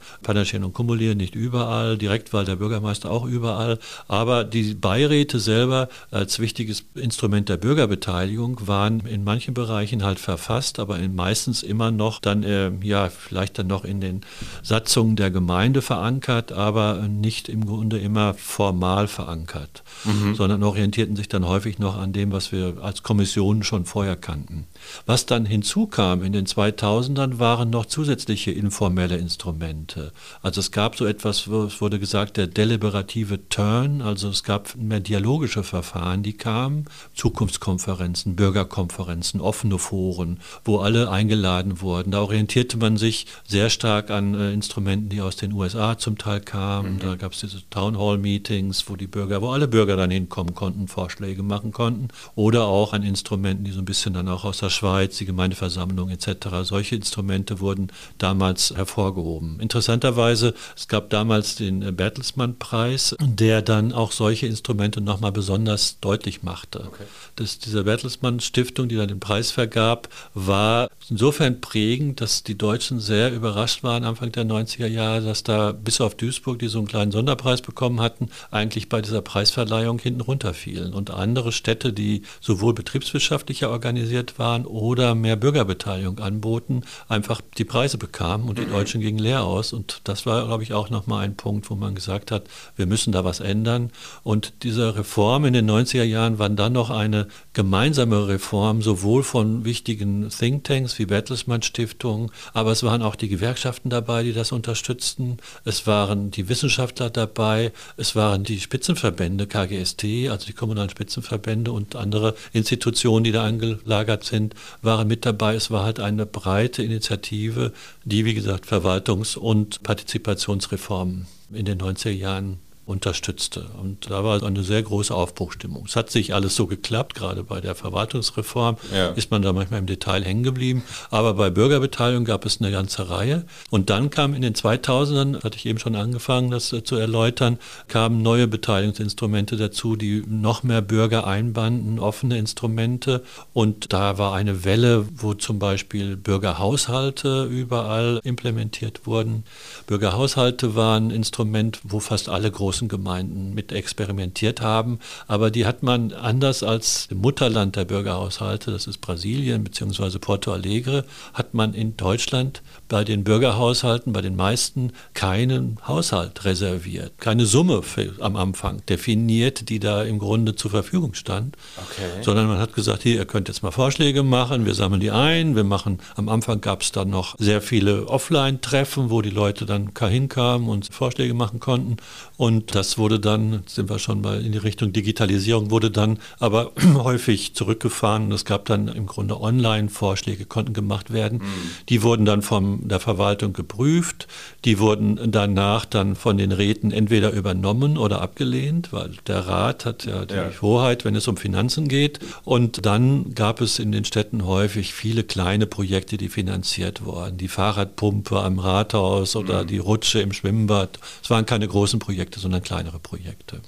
Panaschieren 0.58 0.64
und 0.64 0.72
kumulieren 0.72 1.18
nicht 1.18 1.34
überall, 1.34 1.96
Direktwahl 1.96 2.44
der 2.44 2.56
Bürgermeister 2.56 3.10
auch 3.10 3.24
überall, 3.24 3.78
aber 4.08 4.44
die 4.44 4.74
Beiräte 4.74 5.38
selber 5.38 5.88
als 6.10 6.38
wichtiges 6.38 6.84
Instrument 6.94 7.48
der 7.48 7.56
Bürgerbeteiligung 7.56 8.66
waren 8.66 9.00
in 9.06 9.24
manchen 9.24 9.54
Bereichen 9.54 10.02
halt 10.02 10.18
verfasst, 10.18 10.78
aber 10.78 10.98
in 10.98 11.14
meistens 11.14 11.62
immer 11.62 11.90
noch 11.90 12.20
dann, 12.20 12.42
äh, 12.42 12.70
ja, 12.82 13.08
vielleicht 13.08 13.58
dann 13.58 13.68
noch 13.68 13.84
in 13.84 14.00
den 14.00 14.20
Satzungen 14.62 15.16
der 15.16 15.30
Gemeinde 15.30 15.82
verankert, 15.82 16.52
aber 16.52 17.08
nicht 17.08 17.48
im 17.48 17.66
Grunde 17.66 17.98
immer 17.98 18.34
formal 18.34 19.08
verankert, 19.08 19.82
mhm. 20.04 20.34
sondern 20.34 20.62
orientierten 20.62 21.16
sich 21.16 21.28
dann 21.28 21.46
häufig 21.46 21.78
noch 21.78 21.96
an 21.96 22.12
dem, 22.12 22.32
was 22.32 22.52
wir 22.52 22.78
als 22.82 23.02
Kommissionen 23.02 23.62
schon 23.62 23.84
vorher 23.84 24.16
kannten. 24.16 24.66
Was 25.06 25.26
dann 25.26 25.46
hinzukam 25.46 26.22
in 26.22 26.32
den 26.32 26.46
2000ern 26.46 27.38
waren 27.38 27.70
noch 27.70 27.86
zusätzliche 27.86 28.50
informelle 28.50 29.16
Instrumente. 29.16 30.12
Also 30.42 30.60
es 30.60 30.70
gab 30.70 30.96
so 30.96 31.06
etwas, 31.06 31.46
es 31.46 31.80
wurde 31.80 31.98
gesagt, 31.98 32.36
der 32.36 32.46
deliberative 32.46 33.48
Turn, 33.48 34.02
also 34.02 34.28
es 34.28 34.42
gab 34.42 34.76
mehr 34.76 35.00
dialogische 35.00 35.62
Verfahren, 35.62 36.22
die 36.22 36.32
kamen, 36.32 36.86
Zukunftskonferenzen, 37.14 38.36
Bürgerkonferenzen, 38.36 39.40
offene 39.40 39.78
Foren, 39.78 40.40
wo 40.64 40.78
alle 40.78 41.10
eingeladen 41.10 41.80
wurden. 41.80 42.12
Da 42.12 42.20
orientierte 42.20 42.76
man 42.76 42.96
sich 42.96 43.26
sehr 43.46 43.70
stark 43.70 44.10
an 44.10 44.34
äh, 44.34 44.52
Instrumenten, 44.52 45.08
die 45.08 45.20
aus 45.20 45.36
den 45.36 45.52
USA 45.52 45.98
zum 45.98 46.18
Teil 46.18 46.40
kamen. 46.40 46.94
Mhm. 46.94 46.98
Da 47.00 47.14
gab 47.16 47.32
es 47.32 47.40
diese 47.40 47.68
Town 47.70 47.98
Hall 47.98 48.18
Meetings, 48.18 48.88
wo 48.88 48.96
die 48.96 49.06
Bürger, 49.06 49.42
wo 49.42 49.50
alle 49.50 49.68
Bürger 49.68 49.96
dann 49.96 50.10
hinkommen 50.10 50.54
konnten, 50.54 50.88
Vorschläge 50.88 51.42
machen 51.42 51.72
konnten. 51.72 52.08
Oder 52.34 52.64
auch 52.64 52.92
an 52.92 53.02
Instrumenten, 53.02 53.64
die 53.64 53.72
so 53.72 53.80
ein 53.80 53.84
bisschen 53.84 54.14
dann 54.14 54.28
auch 54.28 54.44
aus 54.44 54.58
der 54.58 54.67
Schweiz, 54.70 55.18
die 55.18 55.26
Gemeindeversammlung 55.26 56.10
etc. 56.10 56.48
Solche 56.62 56.96
Instrumente 56.96 57.60
wurden 57.60 57.88
damals 58.18 58.74
hervorgehoben. 58.74 59.60
Interessanterweise 59.60 60.28
Weise, 60.28 60.54
es 60.76 60.88
gab 60.88 61.10
damals 61.10 61.56
den 61.56 61.96
Bertelsmann-Preis, 61.96 63.16
der 63.20 63.62
dann 63.62 63.92
auch 63.92 64.12
solche 64.12 64.46
Instrumente 64.46 65.00
nochmal 65.00 65.32
besonders 65.32 66.00
deutlich 66.00 66.42
machte. 66.42 66.80
Okay. 66.86 67.04
Das, 67.36 67.58
diese 67.58 67.84
Bertelsmann-Stiftung, 67.84 68.88
die 68.88 68.96
dann 68.96 69.08
den 69.08 69.20
Preis 69.20 69.50
vergab, 69.50 70.08
war 70.34 70.88
insofern 71.08 71.60
prägend, 71.60 72.20
dass 72.20 72.42
die 72.42 72.58
Deutschen 72.58 73.00
sehr 73.00 73.32
überrascht 73.32 73.82
waren 73.82 74.04
Anfang 74.04 74.32
der 74.32 74.44
90er 74.44 74.86
Jahre, 74.86 75.22
dass 75.22 75.42
da 75.42 75.72
bis 75.72 76.00
auf 76.00 76.14
Duisburg, 76.14 76.58
die 76.58 76.68
so 76.68 76.78
einen 76.78 76.88
kleinen 76.88 77.12
Sonderpreis 77.12 77.62
bekommen 77.62 78.00
hatten, 78.00 78.30
eigentlich 78.50 78.88
bei 78.88 79.00
dieser 79.00 79.22
Preisverleihung 79.22 79.98
hinten 79.98 80.20
runterfielen. 80.20 80.92
Und 80.92 81.10
andere 81.10 81.52
Städte, 81.52 81.92
die 81.92 82.22
sowohl 82.40 82.74
betriebswirtschaftlicher 82.74 83.70
organisiert 83.70 84.38
waren 84.38 84.57
oder 84.66 85.14
mehr 85.14 85.36
Bürgerbeteiligung 85.36 86.18
anboten, 86.18 86.82
einfach 87.08 87.40
die 87.56 87.64
Preise 87.64 87.98
bekamen 87.98 88.48
und 88.48 88.58
die 88.58 88.66
mhm. 88.66 88.72
Deutschen 88.72 89.00
gingen 89.00 89.18
leer 89.18 89.44
aus. 89.44 89.72
Und 89.72 90.00
das 90.04 90.26
war, 90.26 90.46
glaube 90.46 90.62
ich, 90.62 90.72
auch 90.72 90.90
nochmal 90.90 91.24
ein 91.24 91.36
Punkt, 91.36 91.70
wo 91.70 91.74
man 91.74 91.94
gesagt 91.94 92.30
hat, 92.30 92.44
wir 92.76 92.86
müssen 92.86 93.12
da 93.12 93.24
was 93.24 93.40
ändern. 93.40 93.90
Und 94.22 94.52
diese 94.62 94.96
Reform 94.96 95.44
in 95.44 95.52
den 95.52 95.70
90er 95.70 96.04
Jahren 96.04 96.38
war 96.38 96.48
dann 96.48 96.72
noch 96.72 96.90
eine 96.90 97.28
gemeinsame 97.52 98.28
Reform, 98.28 98.82
sowohl 98.82 99.22
von 99.22 99.64
wichtigen 99.64 100.28
Thinktanks 100.30 100.98
wie 100.98 101.06
Bertelsmann 101.06 101.62
Stiftung, 101.62 102.30
aber 102.52 102.72
es 102.72 102.82
waren 102.82 103.02
auch 103.02 103.16
die 103.16 103.28
Gewerkschaften 103.28 103.90
dabei, 103.90 104.22
die 104.22 104.32
das 104.32 104.52
unterstützten. 104.52 105.38
Es 105.64 105.86
waren 105.86 106.30
die 106.30 106.48
Wissenschaftler 106.48 107.10
dabei, 107.10 107.72
es 107.96 108.16
waren 108.16 108.44
die 108.44 108.60
Spitzenverbände, 108.60 109.46
KGST, 109.46 110.04
also 110.30 110.46
die 110.46 110.52
kommunalen 110.52 110.90
Spitzenverbände 110.90 111.72
und 111.72 111.96
andere 111.96 112.34
Institutionen, 112.52 113.24
die 113.24 113.32
da 113.32 113.44
angelagert 113.44 114.24
sind, 114.24 114.47
waren 114.82 115.08
mit 115.08 115.26
dabei. 115.26 115.54
Es 115.54 115.70
war 115.70 115.84
halt 115.84 116.00
eine 116.00 116.26
breite 116.26 116.82
Initiative, 116.82 117.72
die, 118.04 118.24
wie 118.24 118.34
gesagt, 118.34 118.66
Verwaltungs- 118.66 119.36
und 119.36 119.82
Partizipationsreformen 119.82 121.26
in 121.52 121.64
den 121.64 121.78
90er 121.78 122.10
Jahren 122.10 122.58
unterstützte. 122.88 123.66
Und 123.80 124.10
da 124.10 124.24
war 124.24 124.42
eine 124.42 124.62
sehr 124.62 124.82
große 124.82 125.14
Aufbruchstimmung. 125.14 125.84
Es 125.86 125.94
hat 125.94 126.10
sich 126.10 126.34
alles 126.34 126.56
so 126.56 126.66
geklappt, 126.66 127.14
gerade 127.14 127.44
bei 127.44 127.60
der 127.60 127.74
Verwaltungsreform 127.74 128.78
ja. 128.94 129.08
ist 129.10 129.30
man 129.30 129.42
da 129.42 129.52
manchmal 129.52 129.80
im 129.80 129.86
Detail 129.86 130.24
hängen 130.24 130.42
geblieben. 130.42 130.82
Aber 131.10 131.34
bei 131.34 131.50
Bürgerbeteiligung 131.50 132.24
gab 132.24 132.46
es 132.46 132.60
eine 132.60 132.70
ganze 132.70 133.10
Reihe. 133.10 133.44
Und 133.70 133.90
dann 133.90 134.08
kam 134.08 134.32
in 134.32 134.40
den 134.40 134.54
2000ern, 134.54 135.44
hatte 135.44 135.56
ich 135.56 135.66
eben 135.66 135.78
schon 135.78 135.96
angefangen, 135.96 136.50
das 136.50 136.74
zu 136.84 136.96
erläutern, 136.96 137.58
kamen 137.88 138.22
neue 138.22 138.46
Beteiligungsinstrumente 138.46 139.56
dazu, 139.56 139.96
die 139.96 140.22
noch 140.26 140.62
mehr 140.62 140.80
Bürger 140.80 141.26
einbanden, 141.26 141.98
offene 141.98 142.38
Instrumente. 142.38 143.22
Und 143.52 143.92
da 143.92 144.16
war 144.16 144.34
eine 144.34 144.64
Welle, 144.64 145.06
wo 145.14 145.34
zum 145.34 145.58
Beispiel 145.58 146.16
Bürgerhaushalte 146.16 147.44
überall 147.44 148.20
implementiert 148.24 149.06
wurden. 149.06 149.44
Bürgerhaushalte 149.86 150.74
waren 150.74 151.08
ein 151.08 151.10
Instrument, 151.10 151.80
wo 151.82 152.00
fast 152.00 152.28
alle 152.28 152.50
großen 152.50 152.77
Gemeinden 152.86 153.54
mit 153.54 153.72
experimentiert 153.72 154.60
haben. 154.60 155.00
Aber 155.26 155.50
die 155.50 155.66
hat 155.66 155.82
man 155.82 156.12
anders 156.12 156.62
als 156.62 157.08
im 157.10 157.18
Mutterland 157.18 157.74
der 157.74 157.84
Bürgerhaushalte, 157.84 158.70
das 158.70 158.86
ist 158.86 158.98
Brasilien 158.98 159.64
bzw. 159.64 160.18
Porto 160.18 160.52
Alegre, 160.52 161.04
hat 161.34 161.54
man 161.54 161.74
in 161.74 161.96
Deutschland 161.96 162.62
bei 162.88 163.02
den 163.02 163.24
Bürgerhaushalten, 163.24 164.12
bei 164.12 164.20
den 164.20 164.36
meisten, 164.36 164.92
keinen 165.14 165.78
Haushalt 165.86 166.44
reserviert, 166.44 167.12
keine 167.18 167.46
Summe 167.46 167.82
für, 167.82 168.12
am 168.20 168.36
Anfang 168.36 168.84
definiert, 168.86 169.68
die 169.68 169.80
da 169.80 170.02
im 170.02 170.18
Grunde 170.18 170.54
zur 170.54 170.70
Verfügung 170.70 171.14
stand, 171.14 171.56
okay. 171.76 172.22
sondern 172.22 172.46
man 172.46 172.58
hat 172.58 172.74
gesagt, 172.74 173.02
hier, 173.02 173.16
ihr 173.16 173.24
könnt 173.24 173.48
jetzt 173.48 173.62
mal 173.62 173.70
Vorschläge 173.70 174.22
machen, 174.22 174.66
wir 174.66 174.74
sammeln 174.74 175.00
die 175.00 175.10
ein, 175.10 175.56
wir 175.56 175.64
machen, 175.64 175.98
am 176.16 176.28
Anfang 176.28 176.60
gab 176.60 176.82
es 176.82 176.92
dann 176.92 177.10
noch 177.10 177.34
sehr 177.38 177.60
viele 177.62 178.06
Offline-Treffen, 178.06 179.10
wo 179.10 179.22
die 179.22 179.30
Leute 179.30 179.66
dann 179.66 179.90
hinkamen 179.98 180.68
und 180.68 180.92
Vorschläge 180.92 181.34
machen 181.34 181.60
konnten 181.60 181.96
und 182.36 182.67
das 182.74 182.98
wurde 182.98 183.20
dann, 183.20 183.62
sind 183.66 183.90
wir 183.90 183.98
schon 183.98 184.22
mal 184.22 184.40
in 184.44 184.52
die 184.52 184.58
Richtung 184.58 184.92
Digitalisierung, 184.92 185.70
wurde 185.70 185.90
dann 185.90 186.18
aber 186.38 186.72
häufig 186.94 187.54
zurückgefahren. 187.54 188.32
Es 188.32 188.44
gab 188.44 188.64
dann 188.64 188.88
im 188.88 189.06
Grunde 189.06 189.40
Online-Vorschläge, 189.40 190.46
konnten 190.46 190.72
gemacht 190.72 191.12
werden. 191.12 191.38
Mhm. 191.38 191.70
Die 191.88 192.02
wurden 192.02 192.24
dann 192.24 192.42
von 192.42 192.88
der 192.88 193.00
Verwaltung 193.00 193.52
geprüft. 193.52 194.26
Die 194.64 194.78
wurden 194.78 195.30
danach 195.30 195.84
dann 195.84 196.16
von 196.16 196.38
den 196.38 196.52
Räten 196.52 196.90
entweder 196.90 197.32
übernommen 197.32 197.98
oder 197.98 198.20
abgelehnt, 198.22 198.92
weil 198.92 199.10
der 199.26 199.46
Rat 199.46 199.84
hat 199.84 200.04
ja 200.04 200.24
die 200.24 200.34
ja. 200.34 200.50
Hoheit, 200.60 201.04
wenn 201.04 201.14
es 201.14 201.28
um 201.28 201.36
Finanzen 201.36 201.88
geht. 201.88 202.20
Und 202.44 202.86
dann 202.86 203.34
gab 203.34 203.60
es 203.60 203.78
in 203.78 203.92
den 203.92 204.04
Städten 204.04 204.44
häufig 204.46 204.94
viele 204.94 205.24
kleine 205.24 205.66
Projekte, 205.66 206.16
die 206.16 206.28
finanziert 206.28 207.04
wurden. 207.04 207.36
Die 207.36 207.48
Fahrradpumpe 207.48 208.40
am 208.40 208.58
Rathaus 208.58 209.36
oder 209.36 209.62
mhm. 209.62 209.66
die 209.68 209.78
Rutsche 209.78 210.20
im 210.20 210.32
Schwimmbad. 210.32 210.98
Es 211.22 211.30
waren 211.30 211.46
keine 211.46 211.68
großen. 211.68 211.98
Projekte, 211.98 212.40
sondern 212.40 212.57
kleinere 212.60 213.00
Projekte. 213.00 213.62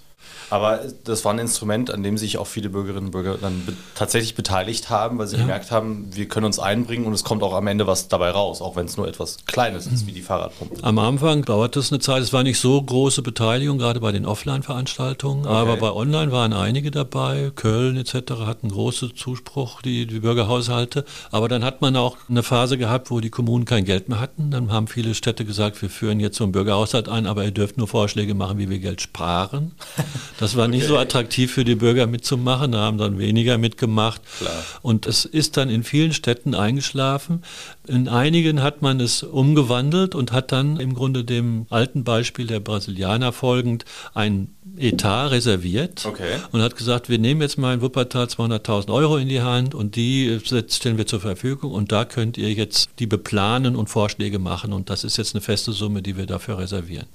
Aber 0.50 0.80
das 1.04 1.24
war 1.24 1.32
ein 1.32 1.38
Instrument, 1.38 1.90
an 1.90 2.02
dem 2.02 2.18
sich 2.18 2.38
auch 2.38 2.46
viele 2.46 2.68
Bürgerinnen 2.68 3.06
und 3.06 3.10
Bürger 3.12 3.38
dann 3.40 3.64
be 3.64 3.72
tatsächlich 3.94 4.34
beteiligt 4.34 4.90
haben, 4.90 5.18
weil 5.18 5.26
sie 5.26 5.36
ja. 5.36 5.42
gemerkt 5.42 5.70
haben, 5.70 6.08
wir 6.12 6.26
können 6.26 6.46
uns 6.46 6.58
einbringen 6.58 7.06
und 7.06 7.12
es 7.12 7.24
kommt 7.24 7.42
auch 7.42 7.54
am 7.54 7.66
Ende 7.66 7.86
was 7.86 8.08
dabei 8.08 8.30
raus, 8.30 8.60
auch 8.60 8.76
wenn 8.76 8.86
es 8.86 8.96
nur 8.96 9.06
etwas 9.06 9.44
Kleines 9.46 9.86
ist, 9.86 10.06
wie 10.06 10.12
die 10.12 10.22
Fahrradpumpe. 10.22 10.82
Am 10.82 10.98
Anfang 10.98 11.44
dauerte 11.44 11.78
es 11.78 11.92
eine 11.92 12.00
Zeit, 12.00 12.22
es 12.22 12.32
war 12.32 12.42
nicht 12.42 12.58
so 12.58 12.80
große 12.80 13.22
Beteiligung, 13.22 13.78
gerade 13.78 14.00
bei 14.00 14.12
den 14.12 14.26
Offline-Veranstaltungen, 14.26 15.46
okay. 15.46 15.54
aber 15.54 15.76
bei 15.76 15.92
Online 15.92 16.32
waren 16.32 16.52
einige 16.52 16.90
dabei, 16.90 17.52
Köln 17.54 17.96
etc. 17.96 18.32
hatten 18.46 18.70
großen 18.70 19.14
Zuspruch, 19.14 19.82
die, 19.82 20.06
die 20.06 20.20
Bürgerhaushalte. 20.20 21.04
Aber 21.30 21.48
dann 21.48 21.64
hat 21.64 21.80
man 21.80 21.96
auch 21.96 22.16
eine 22.28 22.42
Phase 22.42 22.78
gehabt, 22.78 23.10
wo 23.10 23.20
die 23.20 23.30
Kommunen 23.30 23.64
kein 23.64 23.84
Geld 23.84 24.08
mehr 24.08 24.20
hatten. 24.20 24.50
Dann 24.50 24.72
haben 24.72 24.88
viele 24.88 25.14
Städte 25.14 25.44
gesagt, 25.44 25.80
wir 25.82 25.90
führen 25.90 26.20
jetzt 26.20 26.36
so 26.36 26.44
einen 26.44 26.52
Bürgerhaushalt 26.52 27.08
ein, 27.08 27.26
aber 27.26 27.44
ihr 27.44 27.50
dürft 27.50 27.76
nur 27.78 27.88
Vorschläge 27.88 28.34
machen, 28.34 28.58
wie 28.58 28.68
wir 28.68 28.78
Geld 28.78 29.00
sparen. 29.00 29.72
Das 30.40 30.56
war 30.56 30.66
okay. 30.66 30.76
nicht 30.76 30.86
so 30.86 30.96
attraktiv 30.96 31.52
für 31.52 31.64
die 31.64 31.74
Bürger 31.74 32.06
mitzumachen, 32.06 32.72
da 32.72 32.78
haben 32.78 32.98
dann 32.98 33.18
weniger 33.18 33.58
mitgemacht. 33.58 34.22
Klar. 34.38 34.64
Und 34.80 35.06
es 35.06 35.26
ist 35.26 35.58
dann 35.58 35.68
in 35.68 35.84
vielen 35.84 36.14
Städten 36.14 36.54
eingeschlafen. 36.54 37.42
In 37.86 38.08
einigen 38.08 38.62
hat 38.62 38.80
man 38.80 39.00
es 39.00 39.22
umgewandelt 39.22 40.14
und 40.14 40.32
hat 40.32 40.50
dann 40.50 40.80
im 40.80 40.94
Grunde 40.94 41.24
dem 41.24 41.66
alten 41.68 42.04
Beispiel 42.04 42.46
der 42.46 42.60
Brasilianer 42.60 43.32
folgend 43.32 43.84
ein 44.14 44.48
Etat 44.78 45.28
reserviert 45.28 46.06
okay. 46.06 46.38
und 46.52 46.62
hat 46.62 46.76
gesagt, 46.76 47.08
wir 47.08 47.18
nehmen 47.18 47.42
jetzt 47.42 47.58
mal 47.58 47.74
in 47.74 47.82
Wuppertal 47.82 48.26
200.000 48.26 48.92
Euro 48.92 49.18
in 49.18 49.28
die 49.28 49.42
Hand 49.42 49.74
und 49.74 49.96
die 49.96 50.40
stellen 50.44 50.96
wir 50.96 51.06
zur 51.06 51.20
Verfügung 51.20 51.72
und 51.72 51.92
da 51.92 52.04
könnt 52.04 52.38
ihr 52.38 52.52
jetzt 52.52 52.88
die 52.98 53.06
beplanen 53.06 53.76
und 53.76 53.88
Vorschläge 53.88 54.38
machen 54.38 54.72
und 54.72 54.88
das 54.88 55.04
ist 55.04 55.18
jetzt 55.18 55.34
eine 55.34 55.42
feste 55.42 55.72
Summe, 55.72 56.00
die 56.02 56.16
wir 56.16 56.26
dafür 56.26 56.58
reservieren. 56.58 57.06